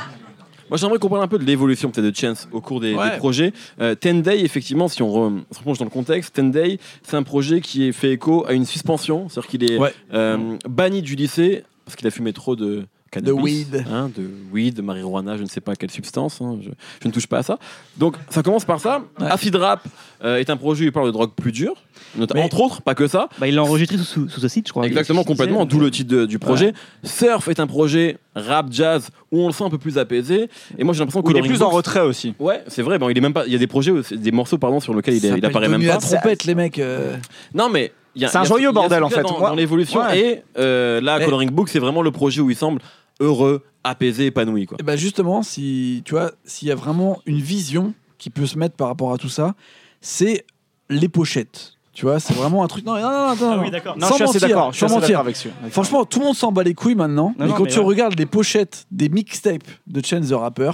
[0.72, 3.10] Moi, j'aimerais qu'on parle un peu de l'évolution peut-être de Chance au cours des, Ouais.
[3.10, 3.52] des projets.
[3.78, 7.14] Euh, Ten Day, effectivement, si on re- se replonge dans le contexte, Ten Day, c'est
[7.14, 9.92] un projet qui est fait écho à une suspension, c'est-à-dire qu'il est Ouais.
[10.14, 13.40] euh, banni du lycée parce qu'il a fumé trop de cannabis, De
[13.76, 13.84] weed.
[13.92, 16.40] hein, de weed, de marijuana, je ne sais pas quelle substance.
[16.40, 16.70] hein, je,
[17.02, 17.58] je ne touche pas à ça.
[17.98, 19.02] Donc, ça commence par ça.
[19.20, 19.26] Ouais.
[19.30, 19.86] Acid Rap
[20.24, 21.74] euh, est un projet où il parle de drogue plus dure,
[22.16, 23.28] notamment entre autres, pas que ça.
[23.38, 24.86] Bah, il l'a enregistré sous, sous, sous acide, je crois.
[24.86, 26.72] Exactement, complètement, d'où le titre de- du projet.
[27.04, 30.48] Surf est un projet rap jazz où on le sent un peu plus apaisé.
[30.78, 32.34] Et moi j'ai l'impression que Où il est plus en retrait aussi.
[32.38, 32.98] Ouais, c'est vrai.
[32.98, 33.44] Bon, il est même pas.
[33.46, 35.86] Il y a des projets, des morceaux pardon sur lesquels il, apparaît même pas.
[35.88, 36.78] la trompette, les mecs.
[36.78, 37.16] euh.
[37.54, 39.22] Non, mais C'est un joyeux bordel, ce en fait.
[39.22, 40.18] Dans, dans l'évolution Ouais.
[40.18, 42.80] et euh, là, Mais- Coloring Book, c'est vraiment le projet où il semble
[43.22, 44.76] heureux, apaisé, épanoui quoi.
[44.80, 48.58] Et ben justement, si tu vois, s'il y a vraiment une vision qui peut se
[48.58, 49.54] mettre par rapport à tout ça,
[50.00, 50.44] c'est
[50.90, 51.74] les pochettes.
[51.94, 52.86] Tu vois, c'est vraiment un truc.
[52.86, 53.62] Non, non, non, non, Ah non.
[53.62, 53.98] oui, d'accord.
[53.98, 54.72] Non, Sans je suis d'accord.
[54.72, 55.20] Je suis mentir.
[55.20, 55.48] avec ce.
[55.70, 57.34] Franchement, tout le monde s'en bat les couilles maintenant.
[57.38, 57.84] Non, mais non, quand mais tu ouais.
[57.84, 60.70] regardes les pochettes des mixtapes de Chance the Rapper,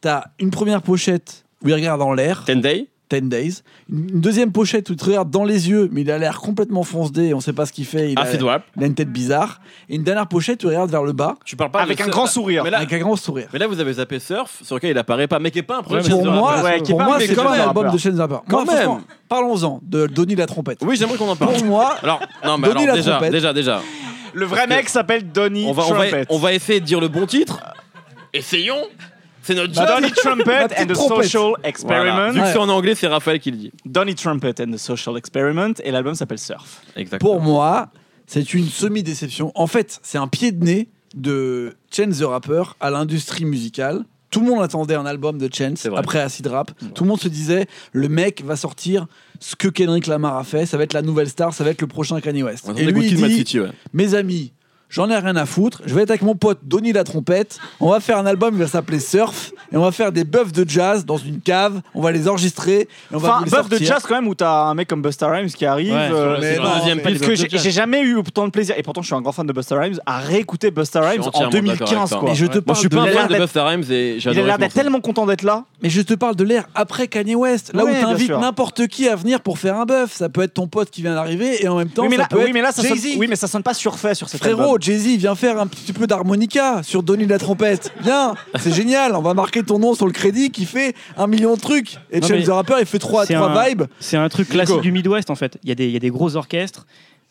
[0.00, 3.62] t'as une première pochette où il regarde en l'air, Ten Day 10 Days.
[3.90, 7.32] Une deuxième pochette où tu regardes dans les yeux, mais il a l'air complètement foncé,
[7.34, 8.64] on sait pas ce qu'il fait, il a, Rap.
[8.76, 9.60] il a une tête bizarre.
[9.88, 12.02] Et une dernière pochette où il regarde vers le bas, Tu parles pas Avec de
[12.04, 12.64] un grand sourire.
[12.64, 13.48] Mais là, avec un grand sourire.
[13.52, 15.78] mais là, vous avez zappé Surf, sur lequel il apparaît pas, mais qui est pas
[15.78, 15.92] un.
[15.92, 17.90] Ouais, de Pour moi, ouais, pour pas- moi mais c'est quand pas un même, album
[17.90, 18.36] de the Rapper.
[18.48, 18.90] Quand Moi, même.
[19.28, 20.78] Parlons-en de Donny la trompette.
[20.82, 21.54] Oui, j'aimerais qu'on en parle.
[21.54, 23.32] Pour moi, Alors, non, mais Donny alors, la déjà, trompette.
[23.32, 23.82] déjà, déjà,
[24.34, 26.26] Le vrai mec s'appelle Donny on va, on va, Trumpet.
[26.30, 27.60] on va essayer de dire le bon titre.
[28.32, 28.84] Essayons.
[29.42, 29.86] C'est notre job.
[29.86, 30.94] Donny Trumpet and the.
[30.96, 31.68] Social Voilà.
[31.68, 32.30] Experiment.
[32.32, 33.72] Vu que c'est en anglais, c'est Raphaël qui le dit.
[33.84, 35.74] Donny Trumpet and the Social Experiment.
[35.84, 36.82] Et l'album s'appelle Surf.
[36.96, 37.30] Exactement.
[37.32, 37.90] pour moi,
[38.26, 39.52] c'est une semi-déception.
[39.54, 44.04] En fait, c'est un pied de nez de Chance the Rapper à l'industrie musicale.
[44.30, 46.70] Tout le monde attendait un album de Chance après Acid Rap.
[46.94, 49.06] Tout le monde se disait le mec va sortir
[49.40, 51.80] ce que Kendrick Lamar a fait, ça va être la nouvelle star, ça va être
[51.80, 52.66] le prochain Kanye West.
[52.68, 53.70] On Et lui, il dit City, ouais.
[53.94, 54.52] mes amis,
[54.88, 55.82] j'en ai rien à foutre.
[55.86, 57.58] Je vais être avec mon pote Donny la trompette.
[57.80, 59.52] On va faire un album qui va s'appeler Surf.
[59.72, 61.80] Et on va faire des buffs de jazz dans une cave.
[61.94, 62.80] On va les enregistrer.
[62.80, 63.88] Et on va Enfin, vous les buff de sortir.
[63.94, 65.92] jazz quand même où t'as un mec comme Busta Rhymes qui arrive.
[65.92, 68.50] Ouais, euh, mais c'est non, le deuxième mais- parce que j'ai jamais eu autant de
[68.50, 71.22] plaisir, et pourtant je suis un grand fan de Busta Rhymes, à réécouter Busta Rhymes
[71.22, 72.18] en entièrement d'accord avec 2015 toi.
[72.20, 72.30] quoi.
[72.30, 73.28] Et je te Moi, Moi, je parle suis de pas un il a fan l'air
[73.28, 74.42] de d'être- Busta Rhymes et Il j'adore.
[74.42, 75.64] a l'air d'être tellement content d'être là.
[75.82, 78.40] Mais je te parle de l'ère après Kanye West, là Ouais, où bien t'invites sûr.
[78.40, 80.14] n'importe qui à venir pour faire un bœuf.
[80.16, 82.22] Ça peut être ton pote qui vient d'arriver et en même temps, oui, mais ça
[82.22, 83.16] là, peut oui, être mais là ça sonne, Jay-Z.
[83.18, 84.77] oui, mais ça sonne pas surfait sur cet Frérot.
[84.80, 87.92] Jay-Z vient faire un petit peu d'harmonica sur Donny la trompette.
[88.02, 89.14] Viens, c'est génial.
[89.14, 91.96] On va marquer ton nom sur le crédit qui fait un million de trucs.
[92.10, 93.82] Et mais the Rapper, il fait trois, trois un- vibes.
[94.00, 95.58] C'est un truc classique du Midwest en fait.
[95.62, 96.86] Il y, a des, il y a des gros orchestres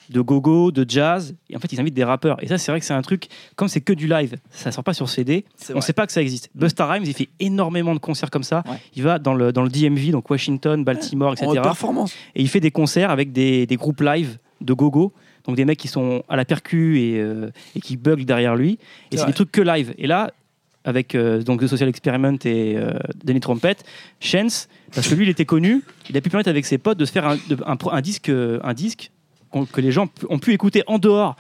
[0.10, 2.42] de gogo, de jazz, et en fait ils invitent des rappeurs.
[2.42, 4.84] Et ça c'est vrai que c'est un truc, comme c'est que du live, ça sort
[4.86, 5.82] pas sur CD, on vrai.
[5.82, 6.50] sait pas que ça existe.
[6.56, 8.64] Busta Rhymes il fait énormément de concerts comme ça.
[8.70, 8.78] Ouais.
[8.96, 11.52] Il va dans le, dans le DMV, donc Washington, Baltimore, etc.
[11.62, 12.14] performance.
[12.36, 15.12] Et il fait des concerts avec des, des groupes live de gogo.
[15.48, 18.74] Donc des mecs qui sont à la percu et, euh, et qui bug derrière lui.
[18.74, 18.78] Et
[19.12, 19.94] C'est c'est des trucs que live.
[19.98, 20.32] Et là,
[20.84, 23.78] avec euh, donc The Social Experiment et euh, Danny Trumpet,
[24.20, 27.06] Chance, parce que lui il était connu, il a pu permettre avec ses potes de
[27.06, 29.12] se faire un, de- un pro- un disque, un disque
[29.72, 31.36] que les gens ont pu écouter en dehors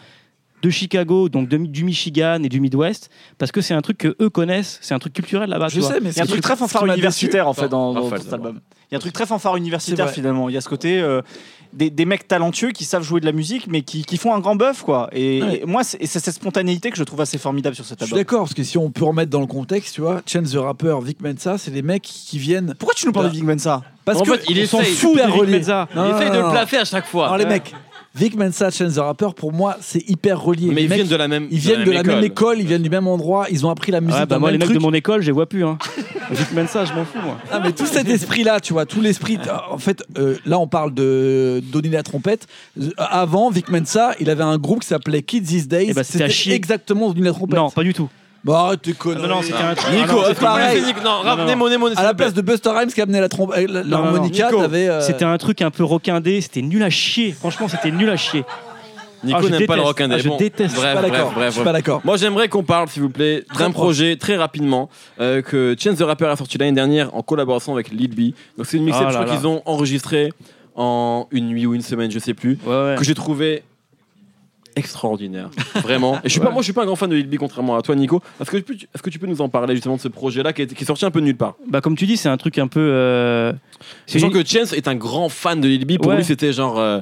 [0.63, 4.15] de Chicago, donc de- du Michigan et du Midwest, parce que c'est un truc que
[4.19, 5.67] eux connaissent, c'est un truc culturel là-bas.
[5.67, 5.93] Je tu vois.
[5.93, 8.59] sais, mais Il y a un truc très fanfare universitaire en fait dans, cet album.
[8.89, 10.49] Il y a un truc très fanfare C'est universitaire finalement.
[10.49, 11.21] Il y a ce côté euh,
[11.73, 14.39] des, des mecs talentueux qui savent jouer de la musique mais qui, qui font un
[14.39, 15.09] grand bœuf quoi.
[15.11, 15.59] Et, Ouais.
[15.61, 18.05] et moi c'est et c'est cette spontanéité que je trouve assez formidable sur cet Je
[18.05, 18.19] suis album.
[18.23, 20.95] d'accord, parce que si on peut remettre dans le contexte, tu vois, Chance the Rapper,
[21.03, 22.73] Vic Mensa, c'est des mecs qui viennent.
[22.79, 25.33] Pourquoi tu nous parles de Big Mensa Parce En que fait, il ils sont super
[25.33, 25.59] reliés.
[25.67, 27.25] Non, Il non, essaye de non, le placer à chaque fois.
[27.25, 27.73] Alors les mecs,
[28.15, 30.69] Vic Mensa, Chance the Rapper, pour moi, c'est hyper relié.
[30.69, 31.47] Mais Les ils mecs, viennent de la même.
[31.51, 34.01] Ils viennent de la même école, ils viennent du même endroit, ils ont appris la
[34.01, 35.63] musique Ouais, bah moi, le les mecs de mon école, je les vois plus.
[35.65, 35.77] Hein.
[36.31, 37.37] Juste même ça, je m'en fous, moi.
[37.51, 39.37] Ah, mais tout cet esprit-là, tu vois, tout l'esprit.
[39.71, 42.47] En fait, euh, là, on parle de Donny la trompette.
[42.81, 45.87] Euh, Avant, Vic Mensa, il avait un groupe qui s'appelait Kids These Days.
[45.89, 46.53] Eh ben, c'était à chier.
[46.53, 47.57] exactement Donny la trompette.
[47.57, 48.09] Non, pas du tout.
[48.43, 49.23] Bah, arrête tes conneries.
[49.27, 49.93] non, non, c'était un truc.
[49.93, 50.81] Nico, Ah pareil.
[50.81, 51.45] Nico- Non, non, non.
[51.45, 53.97] Nemo, Nemo, À la place de Buster Rhymes qui amenait la trompe- euh, la- non,
[53.97, 54.87] non, l'harmonica, Nico, t'avais.
[54.87, 57.31] euh, C'était un truc un peu roquindé, c'était nul à chier.
[57.33, 58.45] Franchement, c'était nul à chier.
[59.23, 59.85] Nico Ah, n'aime pas le déteste.
[59.87, 60.11] rock'n'roll.
[60.13, 60.69] Ah, je déteste.
[60.75, 61.31] Je suis pas bref, d'accord.
[61.33, 61.45] bref.
[61.47, 61.65] Je suis bref.
[61.65, 62.01] pas d'accord.
[62.03, 66.01] Moi, j'aimerais qu'on parle, s'il vous plaît, d'un projet très rapidement euh, que Chance the
[66.03, 68.33] Rapper a sorti l'année dernière en collaboration avec Lil B.
[68.57, 70.29] Donc, c'est une mixtape Ah je crois qu'ils ont enregistré
[70.75, 72.95] en une nuit ou une semaine, je sais plus, Ouais, ouais.
[72.97, 73.63] que j'ai trouvé
[74.75, 75.49] extraordinaire,
[75.81, 76.17] vraiment.
[76.17, 77.75] Et je suis pas, moi, je suis pas un grand fan de Lil B, contrairement
[77.77, 78.21] à toi, Nico.
[78.39, 80.53] Est-ce que, tu peux- est-ce que tu peux nous en parler justement de ce projet-là
[80.53, 81.55] qui est, qui est sorti un peu de nulle part?
[81.67, 82.79] Bah, comme tu dis, c'est un truc un peu.
[82.79, 83.53] euh,
[84.05, 85.97] c'est que Chance est un grand fan de Lil B.
[85.97, 86.77] Pour lui, c'était genre.
[86.77, 86.99] euh,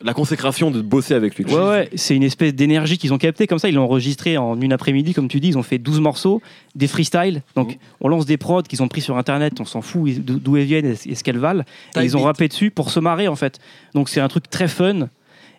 [0.00, 1.44] la consécration de bosser avec lui.
[1.46, 3.68] Ouais, ouais, c'est une espèce d'énergie qu'ils ont capté comme ça.
[3.68, 5.48] Ils l'ont enregistré en une après-midi, comme tu dis.
[5.48, 6.40] Ils ont fait 12 morceaux,
[6.76, 7.42] des freestyles.
[7.56, 9.54] Donc, on lance des prods qu'ils ont pris sur Internet.
[9.60, 11.64] On s'en fout d'o- d'où elles viennent et ce qu'elles valent.
[11.96, 13.58] Et ils ont rappé dessus pour se marrer, en fait.
[13.94, 15.08] Donc, c'est un truc très fun.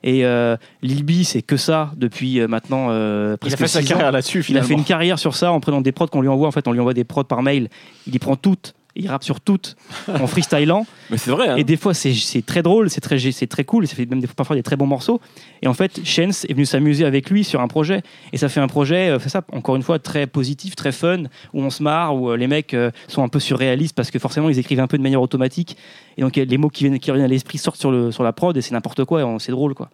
[0.02, 3.84] Et euh, Lil B, c'est que ça depuis euh, maintenant euh, Il a fait sa
[3.84, 6.30] carrière là-dessus Il a fait une carrière sur ça en prenant des prods qu'on lui
[6.30, 6.48] envoie.
[6.48, 7.68] En fait, on lui envoie des prods par mail.
[8.08, 8.74] Il y prend toutes.
[8.96, 9.76] Il rappe sur toutes
[10.08, 10.86] en freestylant.
[11.10, 11.50] Mais c'est vrai.
[11.50, 11.56] hein.
[11.58, 14.20] Et des fois, c'est c'est très drôle, c'est très, c'est très cool, ça fait même
[14.20, 15.22] des, parfois des très bons morceaux.
[15.62, 18.02] Et en fait, Chance est venu s'amuser avec lui sur un projet.
[18.34, 21.24] Et ça fait un projet, euh, c'est ça, encore une fois, très positif, très fun,
[21.54, 24.20] où on se marre, où euh, les mecs euh, sont un peu surréalistes parce que
[24.20, 25.78] forcément, ils écrivent un peu de manière automatique.
[26.18, 28.24] Et donc, euh, les mots qui viennent, qui reviennent à l'esprit sortent sur, le, sur
[28.24, 29.90] la prod et c'est n'importe quoi, et c'est drôle, quoi.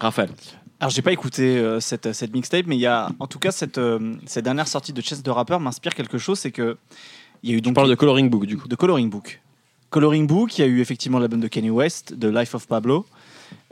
[0.00, 0.30] Raphaël.
[0.80, 3.50] Alors j'ai pas écouté euh, cette, cette mixtape, mais il y a en tout cas
[3.50, 6.76] cette, euh, cette dernière sortie de Chess de rappeur m'inspire quelque chose, c'est que
[7.42, 8.68] il y a eu On donc parle de Coloring Book, du coup.
[8.68, 9.40] de Coloring Book.
[9.90, 13.06] Coloring Book, il y a eu effectivement l'album de Kanye West, The Life of Pablo,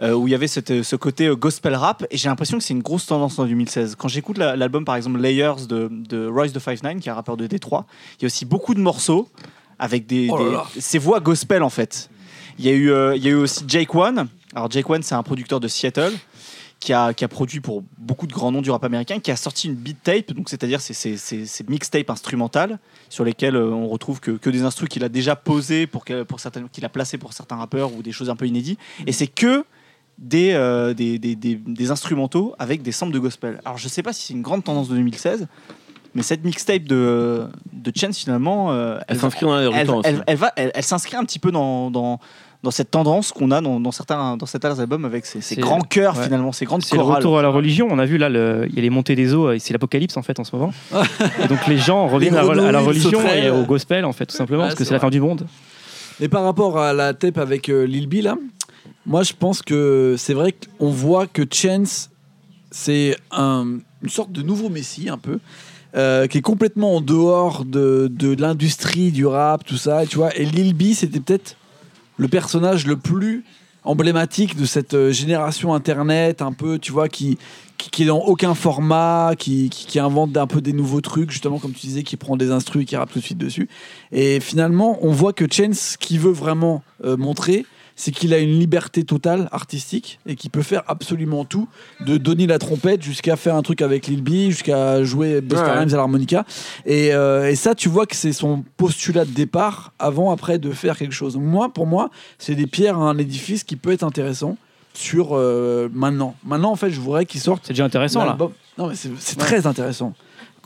[0.02, 2.64] euh, où il y avait cette- ce côté euh, gospel rap, et j'ai l'impression que
[2.64, 3.94] c'est une grosse tendance en 2016.
[3.96, 7.14] Quand j'écoute la- l'album par exemple Layers de, de Royce the 59, qui est un
[7.16, 7.85] rappeur de Détroit,
[8.18, 9.29] il y a aussi beaucoup de morceaux
[9.79, 10.64] avec des, Oh là des- là.
[10.79, 12.09] ces voix gospel en fait.
[12.59, 14.29] Il y a eu, euh, il y a eu aussi Jake One.
[14.55, 16.14] Alors Jake One, c'est un producteur de Seattle
[16.81, 19.37] qui a, qui a produit pour beaucoup de grands noms du rap américain, qui a
[19.37, 23.71] sorti une beat tape, donc c'est-à-dire c'est ces, ces, ces mixtapes instrumentales sur lesquelles euh,
[23.71, 26.89] on retrouve que, que des instrus qu'il a déjà posés pour, pour certaines, qu'il a
[26.89, 29.65] placés pour certains rappeurs ou des choses un peu inédites, et c'est que
[30.19, 33.61] des, euh, des, des, des- des instrumentaux avec des samples de gospel.
[33.65, 35.47] Alors je sais pas si c'est une grande tendance de 2016,
[36.15, 39.99] mais cette mixtape de, de Chance finalement, euh, Elle s'inscrit dans l'air du elle, temps
[39.99, 40.09] aussi.
[40.09, 42.19] elle- elle va, elle, elle s'inscrit un petit peu dans, dans,
[42.66, 46.16] dans cette tendance qu'on a dans, dans certains, dans certains albums avec ces, grands chœurs
[46.18, 46.24] ouais.
[46.24, 47.18] finalement, ces grandes C'est le chorales.
[47.18, 47.87] retour à la religion.
[47.88, 50.16] On a vu là, le- il y a les montées des eaux, et c'est l'apocalypse
[50.16, 50.72] en fait en ce moment.
[51.44, 54.26] et donc les gens reviennent à, la- à la religion et au gospel en fait,
[54.26, 55.46] tout simplement, Ouais, parce que c'est la fin du monde.
[56.20, 58.35] Et par rapport à la tape avec euh, Lil B, là,
[59.07, 62.11] moi je pense que c'est vrai qu'on voit que Chance,
[62.72, 65.38] c'est un- une sorte de nouveau Messi, un peu,
[65.96, 70.37] euh, qui est complètement en dehors de, de l'industrie du rap, tout ça, tu vois.
[70.37, 71.55] Et Lil B, c'était peut-être
[72.16, 73.44] le personnage le plus
[73.87, 77.38] emblématique de cette euh, génération internet, un peu, tu vois, qui,
[77.79, 81.31] qui, qui est dans aucun format, qui, qui, qui invente un peu des nouveaux trucs,
[81.31, 83.68] justement, comme tu disais, qui prend des instrus et qui rappe tout de suite dessus.
[84.12, 87.64] Et finalement, on voit que Chance, ce qu'il veut vraiment euh, montrer,
[87.96, 91.66] c'est qu'il a une liberté totale artistique et qu'il peut faire absolument tout,
[92.00, 95.80] de donner la trompette jusqu'à faire un truc avec Lil B, jusqu'à jouer Busta.
[95.80, 96.44] Rhymes à l'harmonica.
[96.85, 100.70] Et, euh, et ça, tu vois que c'est son postulat de départ avant, après, de
[100.70, 101.37] faire quelque chose.
[101.37, 104.59] Moi, pour moi, c'est des pierres à un édifice qui peut être intéressant
[104.92, 106.35] sur euh, maintenant.
[106.44, 108.37] Maintenant, en fait, je voudrais qu'il sorte C'est déjà intéressant là.
[108.78, 110.12] Non, mais c'est c'est très intéressant.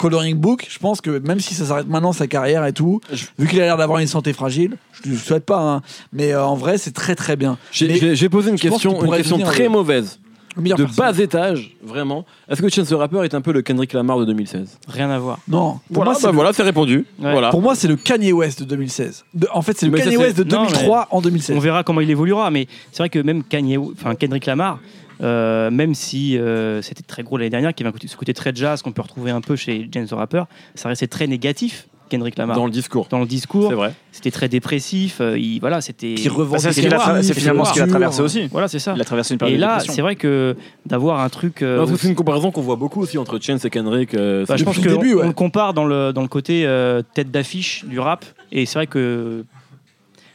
[0.00, 3.26] Coloring Book, je pense que même si ça s'arrête maintenant sa carrière et tout, Je-
[3.38, 5.82] vu qu'il a l'air d'avoir une santé fragile, je ne le souhaite pas, hein,
[6.12, 7.58] mais euh, en vrai, c'est très très bien.
[7.70, 10.18] J'ai posé une question, une question très le- mauvaise,
[10.56, 12.24] de bas étage, vraiment.
[12.48, 15.18] Est-ce que Chance the Rapper est un peu le Kendrick Lamar de 2016 Rien à
[15.18, 15.38] voir.
[15.48, 17.06] Non, pour Voilà, moi, c'est bah le- voilà, c'est répondu.
[17.20, 17.30] Ouais.
[17.32, 17.50] Voilà.
[17.50, 19.24] pour moi, c'est le Kanye West de 2016.
[19.34, 21.56] De- en fait, c'est le Mais ça, Kanye c'est- West de non, 2003 en 2016.
[21.56, 24.80] On verra comment il évoluera, mais c'est vrai que même Kanye, enfin Kendrick Lamar,
[25.22, 28.32] euh, même si euh, c'était très gros l'année dernière, qui avait un côté- ce côté
[28.34, 31.86] très jazz qu'on peut retrouver un peu chez James the Rapper, ça restait très négatif.
[32.10, 33.06] Kendrick Lamar Dans le discours.
[33.08, 33.94] dans le discours, C'est vrai.
[34.12, 35.22] c'était très dépressif.
[35.22, 36.14] euh, il, voilà, c'était.
[36.14, 38.48] Qui Bah, c'est ce finalement ce qu'il a traversé aussi.
[38.52, 38.92] Voilà, c'est ça.
[38.94, 41.62] Il a traversé une période Et là, c'est vrai que d'avoir un truc.
[41.62, 44.12] euh, c'est une comparaison qu'on voit beaucoup aussi entre Chance et Kendrick.
[44.14, 45.22] euh, Bah, je pense qu'on le début, ouais.
[45.24, 48.24] on le compare dans le, dans le côté euh, tête d'affiche du rap.
[48.52, 49.44] Et c'est vrai que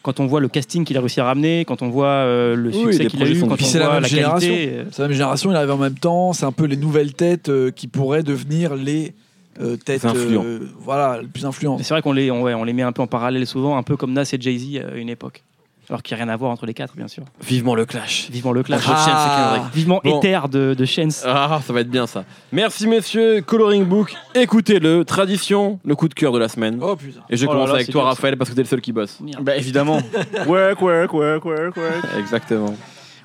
[0.02, 2.70] quand on voit le casting qu'il a réussi à ramener, quand on voit euh, le
[2.70, 4.50] Oui, succès qu'il a eu, quand Puis on c'est la voit même la génération.
[4.54, 4.78] qualité.
[4.92, 6.32] C'est la même génération, il arrive en même temps.
[6.32, 9.14] C'est un peu les nouvelles têtes euh, qui pourraient devenir les
[9.62, 10.44] euh, influents.
[10.46, 11.78] euh, voilà, les plus influentes.
[11.80, 13.78] Mais c'est vrai qu'on les, on, ouais, on les met un peu en parallèle souvent,
[13.78, 15.44] un peu comme Nas et Jay-Z à une époque.
[15.88, 17.24] Alors qu'il n'y a rien à voir entre les quatre, bien sûr.
[17.48, 18.28] Vivement le clash.
[18.32, 18.82] Vivement le clash.
[18.84, 19.54] Chance Ah.
[19.54, 19.74] Kendrick.
[19.76, 20.18] Vivement Bon.
[20.20, 21.22] Ether de, de Chance.
[21.28, 22.26] Ah, ça va être bien ça.
[22.52, 26.80] Merci messieurs, Coloring Book, écoutez-le, tradition, le coup de cœur de la semaine.
[26.82, 27.20] Oh putain.
[27.30, 28.06] Et je Oh commence là, avec toi.
[28.06, 29.20] Raphaël parce que t'es le seul qui bosse.
[29.42, 30.00] Bah, évidemment.
[30.48, 32.06] work, work, work, work, work.
[32.18, 32.74] Exactement.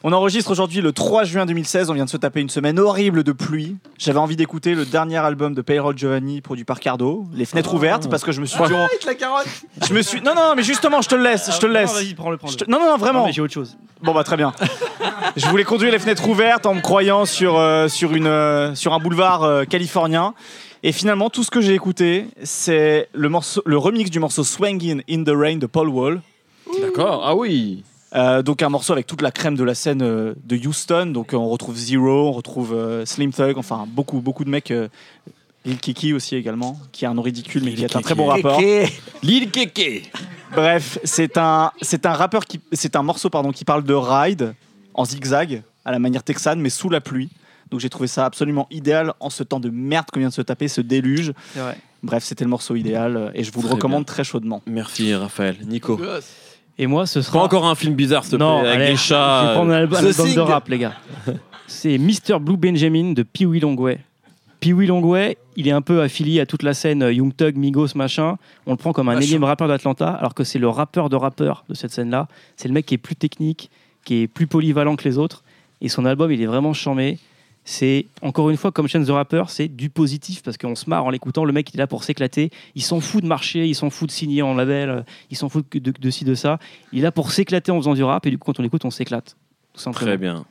[0.03, 1.91] On enregistre aujourd'hui le 3 juin 2016.
[1.91, 3.77] On vient de se taper une semaine horrible de pluie.
[3.99, 8.09] J'avais envie d'écouter le dernier album de Payroll Giovanni produit par Cardo, Les Fenêtres ouvertes,
[8.09, 9.47] parce que je me suis dit, on- la carotte
[9.87, 10.23] je me suis.
[10.23, 11.93] Non, non, non, mais justement, je te le laisse, je te le laisse.
[11.93, 12.53] vas-y, prends-le, prends-le.
[12.53, 13.21] Je te- Non, non, non, vraiment.
[13.21, 13.77] Non, mais j'ai autre chose.
[14.03, 14.55] Bon bah très bien.
[15.37, 18.95] Je voulais conduire les fenêtres ouvertes en me croyant sur, euh, sur, une, euh, sur
[18.95, 20.33] un boulevard euh, californien.
[20.83, 25.03] Et finalement, tout ce que j'ai écouté, c'est le, morceau, le remix du morceau Swangin'
[25.11, 26.23] in the Rain de Paul Wall.
[26.81, 27.23] D'accord.
[27.27, 27.85] Ah oui.
[28.14, 31.07] Euh, donc un morceau avec toute la crème de la scène euh, de Houston.
[31.07, 34.70] Donc euh, on retrouve Zero, on retrouve euh, Slim Thug, enfin beaucoup, beaucoup de mecs.
[34.70, 34.88] euh,
[35.66, 38.27] Lil Kiki aussi également, qui est un nom ridicule mais qui est un très bon
[38.27, 38.59] rappeur.
[39.23, 40.11] Lil Keke.
[40.55, 44.55] Bref, c'est un, c'est un rappeur qui, c'est un morceau pardon qui parle de ride
[44.94, 45.62] en zigzag.
[45.85, 47.29] à la manière texane, mais sous la pluie.
[47.70, 50.42] Donc j'ai trouvé ça absolument idéal en ce temps de merde qu'on vient de se
[50.42, 51.33] taper, ce déluge.
[52.03, 54.12] Bref, c'était le morceau idéal et je vous le recommande bien.
[54.14, 54.62] très chaudement.
[54.66, 55.57] Merci Raphaël.
[55.66, 56.01] Nico.
[56.83, 57.43] Et moi, ce sera.
[57.43, 59.51] Encore un film bizarre, s'il te plaît, non, avec allez, des Je vais chats.
[59.55, 60.95] prendre un album, de rap, les gars.
[61.66, 62.38] C'est Mr.
[62.40, 63.99] Blue Benjamin de Pee Wee Longway.
[64.61, 67.57] Pee Wee Longway, il est un peu affilié à toute la scène euh, Young Thug,
[67.57, 68.37] Migos, machin.
[68.66, 69.27] On le prend comme un Machin.
[69.27, 72.29] énième rappeur d'Atlanta, alors que c'est le rappeur de rappeurs de cette scène-là.
[72.57, 73.71] C'est le mec qui est plus technique,
[74.07, 75.45] qui est plus polyvalent que les autres.
[75.83, 77.19] Et son album, il est vraiment charmé.
[77.64, 81.05] C'est encore une fois comme Chance the Rapper, c'est du positif parce qu'on se marre
[81.05, 81.44] en l'écoutant.
[81.44, 82.51] Le mec il est là pour s'éclater.
[82.75, 85.66] Il s'en fout de marcher, il s'en fout de signer en label, il s'en fout
[85.73, 86.59] de, de, de ci de ça.
[86.92, 88.85] Il est là pour s'éclater en faisant du rap et du coup quand on l'écoute
[88.85, 89.37] on s'éclate.
[89.73, 90.07] Tout simplement.
[90.07, 90.44] Très bien.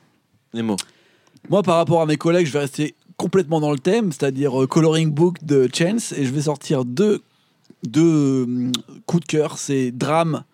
[0.54, 0.76] Nemo.
[1.48, 4.66] Moi, par rapport à mes collègues, je vais rester complètement dans le thème, c'est-à-dire euh,
[4.66, 7.22] Coloring Book de Chance, et je vais sortir deux,
[7.82, 8.72] deux euh,
[9.06, 9.58] coups de cœur.
[9.58, 10.44] C'est Drame,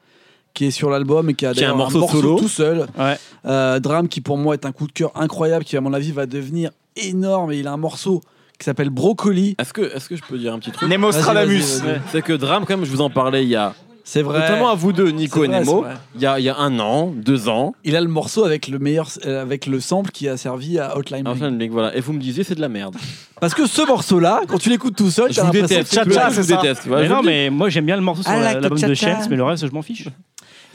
[0.57, 2.37] qui est sur l'album et qui a Qui un morceau solo.
[2.39, 2.87] tout seul.
[2.99, 3.17] Ouais.
[3.47, 6.11] Euh, Drame, qui pour moi est un coup de cœur incroyable, qui à mon avis
[6.11, 7.53] va devenir énorme.
[7.53, 8.23] Et il a un morceau
[8.59, 9.55] qui s'appelle Brocoli.
[9.59, 10.89] Est-ce que, est que je peux dire un petit truc?
[10.89, 11.83] Nemo Stradamus.
[12.11, 14.41] C'est que Drame, comme je vous en parlais il y a, C'est vrai.
[14.41, 17.13] notamment à vous deux, Nico et Nemo, il y a, il y a un an,
[17.15, 20.39] deux ans, Il a le morceau avec le meilleur, euh, avec le sample qui a
[20.39, 21.35] servi à Outline Bling.
[21.37, 21.95] enfin, le mec, voilà.
[21.95, 22.97] Et vous me disiez, c'est de la merde.
[23.41, 25.91] Parce que ce morceau-là, quand tu l'écoutes tout seul, Je vous déteste.
[25.91, 26.57] tu Je Tcha-tcha, vous c'est ça.
[26.63, 26.83] déteste.
[26.87, 28.95] Voilà, mais je non, mais moi j'aime bien le morceau sur the l'album de.
[28.95, 30.09] Chance, mais le reste je m'en fiche.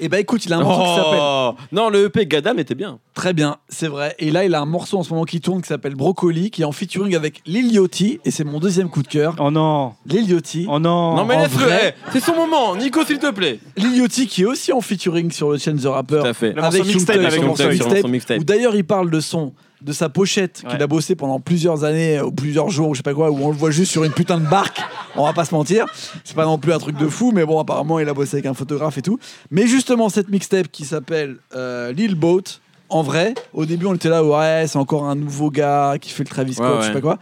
[0.04, 2.74] Et bah écoute, il a un morceau qui s'appelle Oh non, le EP Gadam était
[2.76, 2.98] bien.
[3.14, 4.16] Très bien, c'est vrai.
[4.20, 6.64] Et là, il a un morceau en ce moment qui tourne qui s'appelle Brocoli, qui
[6.64, 9.36] est en featuring avec Lil Yachty, et c'est mon deuxième coup de cœur.
[9.40, 10.66] Oh non, Lil Yachty.
[10.68, 11.16] oh non.
[11.16, 11.66] non, mais en laisse-le.
[11.66, 12.76] vrai- eh, C'est son moment.
[12.76, 13.60] Nico, s'il te plaît.
[13.78, 16.20] Lil Yachty qui est aussi en featuring sur le Chain the Rapper.
[16.22, 16.50] Tout à fait.
[16.54, 18.40] Le morceau Avec Young mixtape, Thug, avec son Young morceau Thug, sur mixtape, son mixtape.
[18.40, 22.22] Où d'ailleurs il parle de son de sa pochette qu'il a bossé pendant plusieurs années
[22.22, 24.12] ou plusieurs jours ou je sais pas quoi où on le voit juste sur une
[24.12, 24.82] putain de barque
[25.15, 25.86] on va pas se mentir.
[26.24, 28.46] C'est pas non plus un truc de fou mais bon apparemment il a bossé avec
[28.46, 29.20] un photographe et tout.
[29.50, 34.10] Mais justement cette mixtape qui s'appelle euh, Lil Boat en vrai au début on était
[34.10, 37.02] là ouais c'est encore un nouveau gars qui fait le Travis Scott je sais pas
[37.02, 37.17] quoi.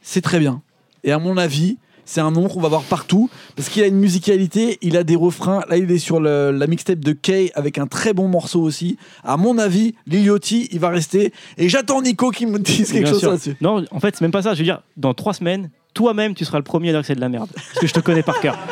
[0.00, 0.62] C'est très bien.
[1.04, 3.96] Et à mon avis c'est un nom qu'on va voir partout parce qu'il a une
[3.98, 5.62] musicalité, il a des refrains.
[5.68, 8.96] Là, il est sur le- la mixtape de Kay avec un très bon morceau aussi.
[9.24, 11.32] À mon avis, Lil Yachty, il va rester.
[11.58, 13.30] Et j'attends Nico qui me dise quelque Bien chose sûr.
[13.30, 13.56] là-dessus.
[13.60, 14.54] Non, en fait, c'est même pas ça.
[14.54, 17.14] Je veux dire, dans trois semaines, toi-même, tu seras le premier à dire que c'est
[17.14, 17.48] de la merde.
[17.54, 18.56] Parce que je te connais par cœur.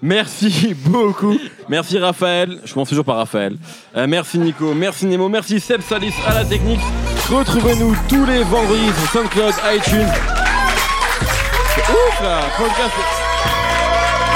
[0.00, 1.36] Merci beaucoup.
[1.68, 2.60] Merci Raphaël.
[2.64, 3.56] Je commence toujours par Raphaël.
[3.96, 4.72] Euh, merci Nico.
[4.72, 5.28] Merci Nemo.
[5.28, 6.80] Merci Seb Salis à la technique.
[7.28, 10.37] Retrouvez-nous tous les vendredis sur SoundCloud, iTunes.
[11.90, 12.40] Ouf là.
[12.56, 12.94] Podcast.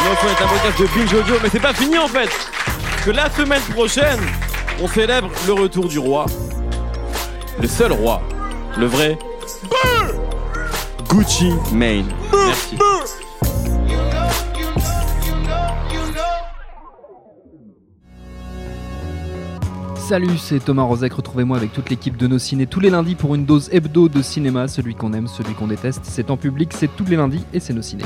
[0.05, 0.15] Un
[0.47, 2.31] podcast de Binge Audio, mais c'est pas fini en fait.
[3.05, 4.21] Que la semaine prochaine,
[4.81, 6.27] on célèbre le retour du roi.
[7.61, 8.23] Le seul roi.
[8.77, 9.19] Le vrai.
[11.09, 12.09] Gucci Mane.
[12.33, 12.79] Merci.
[20.13, 21.15] Salut, c'est Thomas Rozek.
[21.15, 24.21] Retrouvez-moi avec toute l'équipe de nos ciné tous les lundis pour une dose hebdo de
[24.21, 24.69] cinéma.
[24.69, 26.03] Celui qu'on aime, celui qu'on déteste.
[26.05, 28.05] C'est en public, c'est tous les lundis et c'est nos ciné.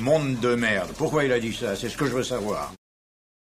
[0.00, 0.90] Monde de merde.
[0.96, 1.74] Pourquoi il a dit ça?
[1.74, 2.72] C'est ce que je veux savoir.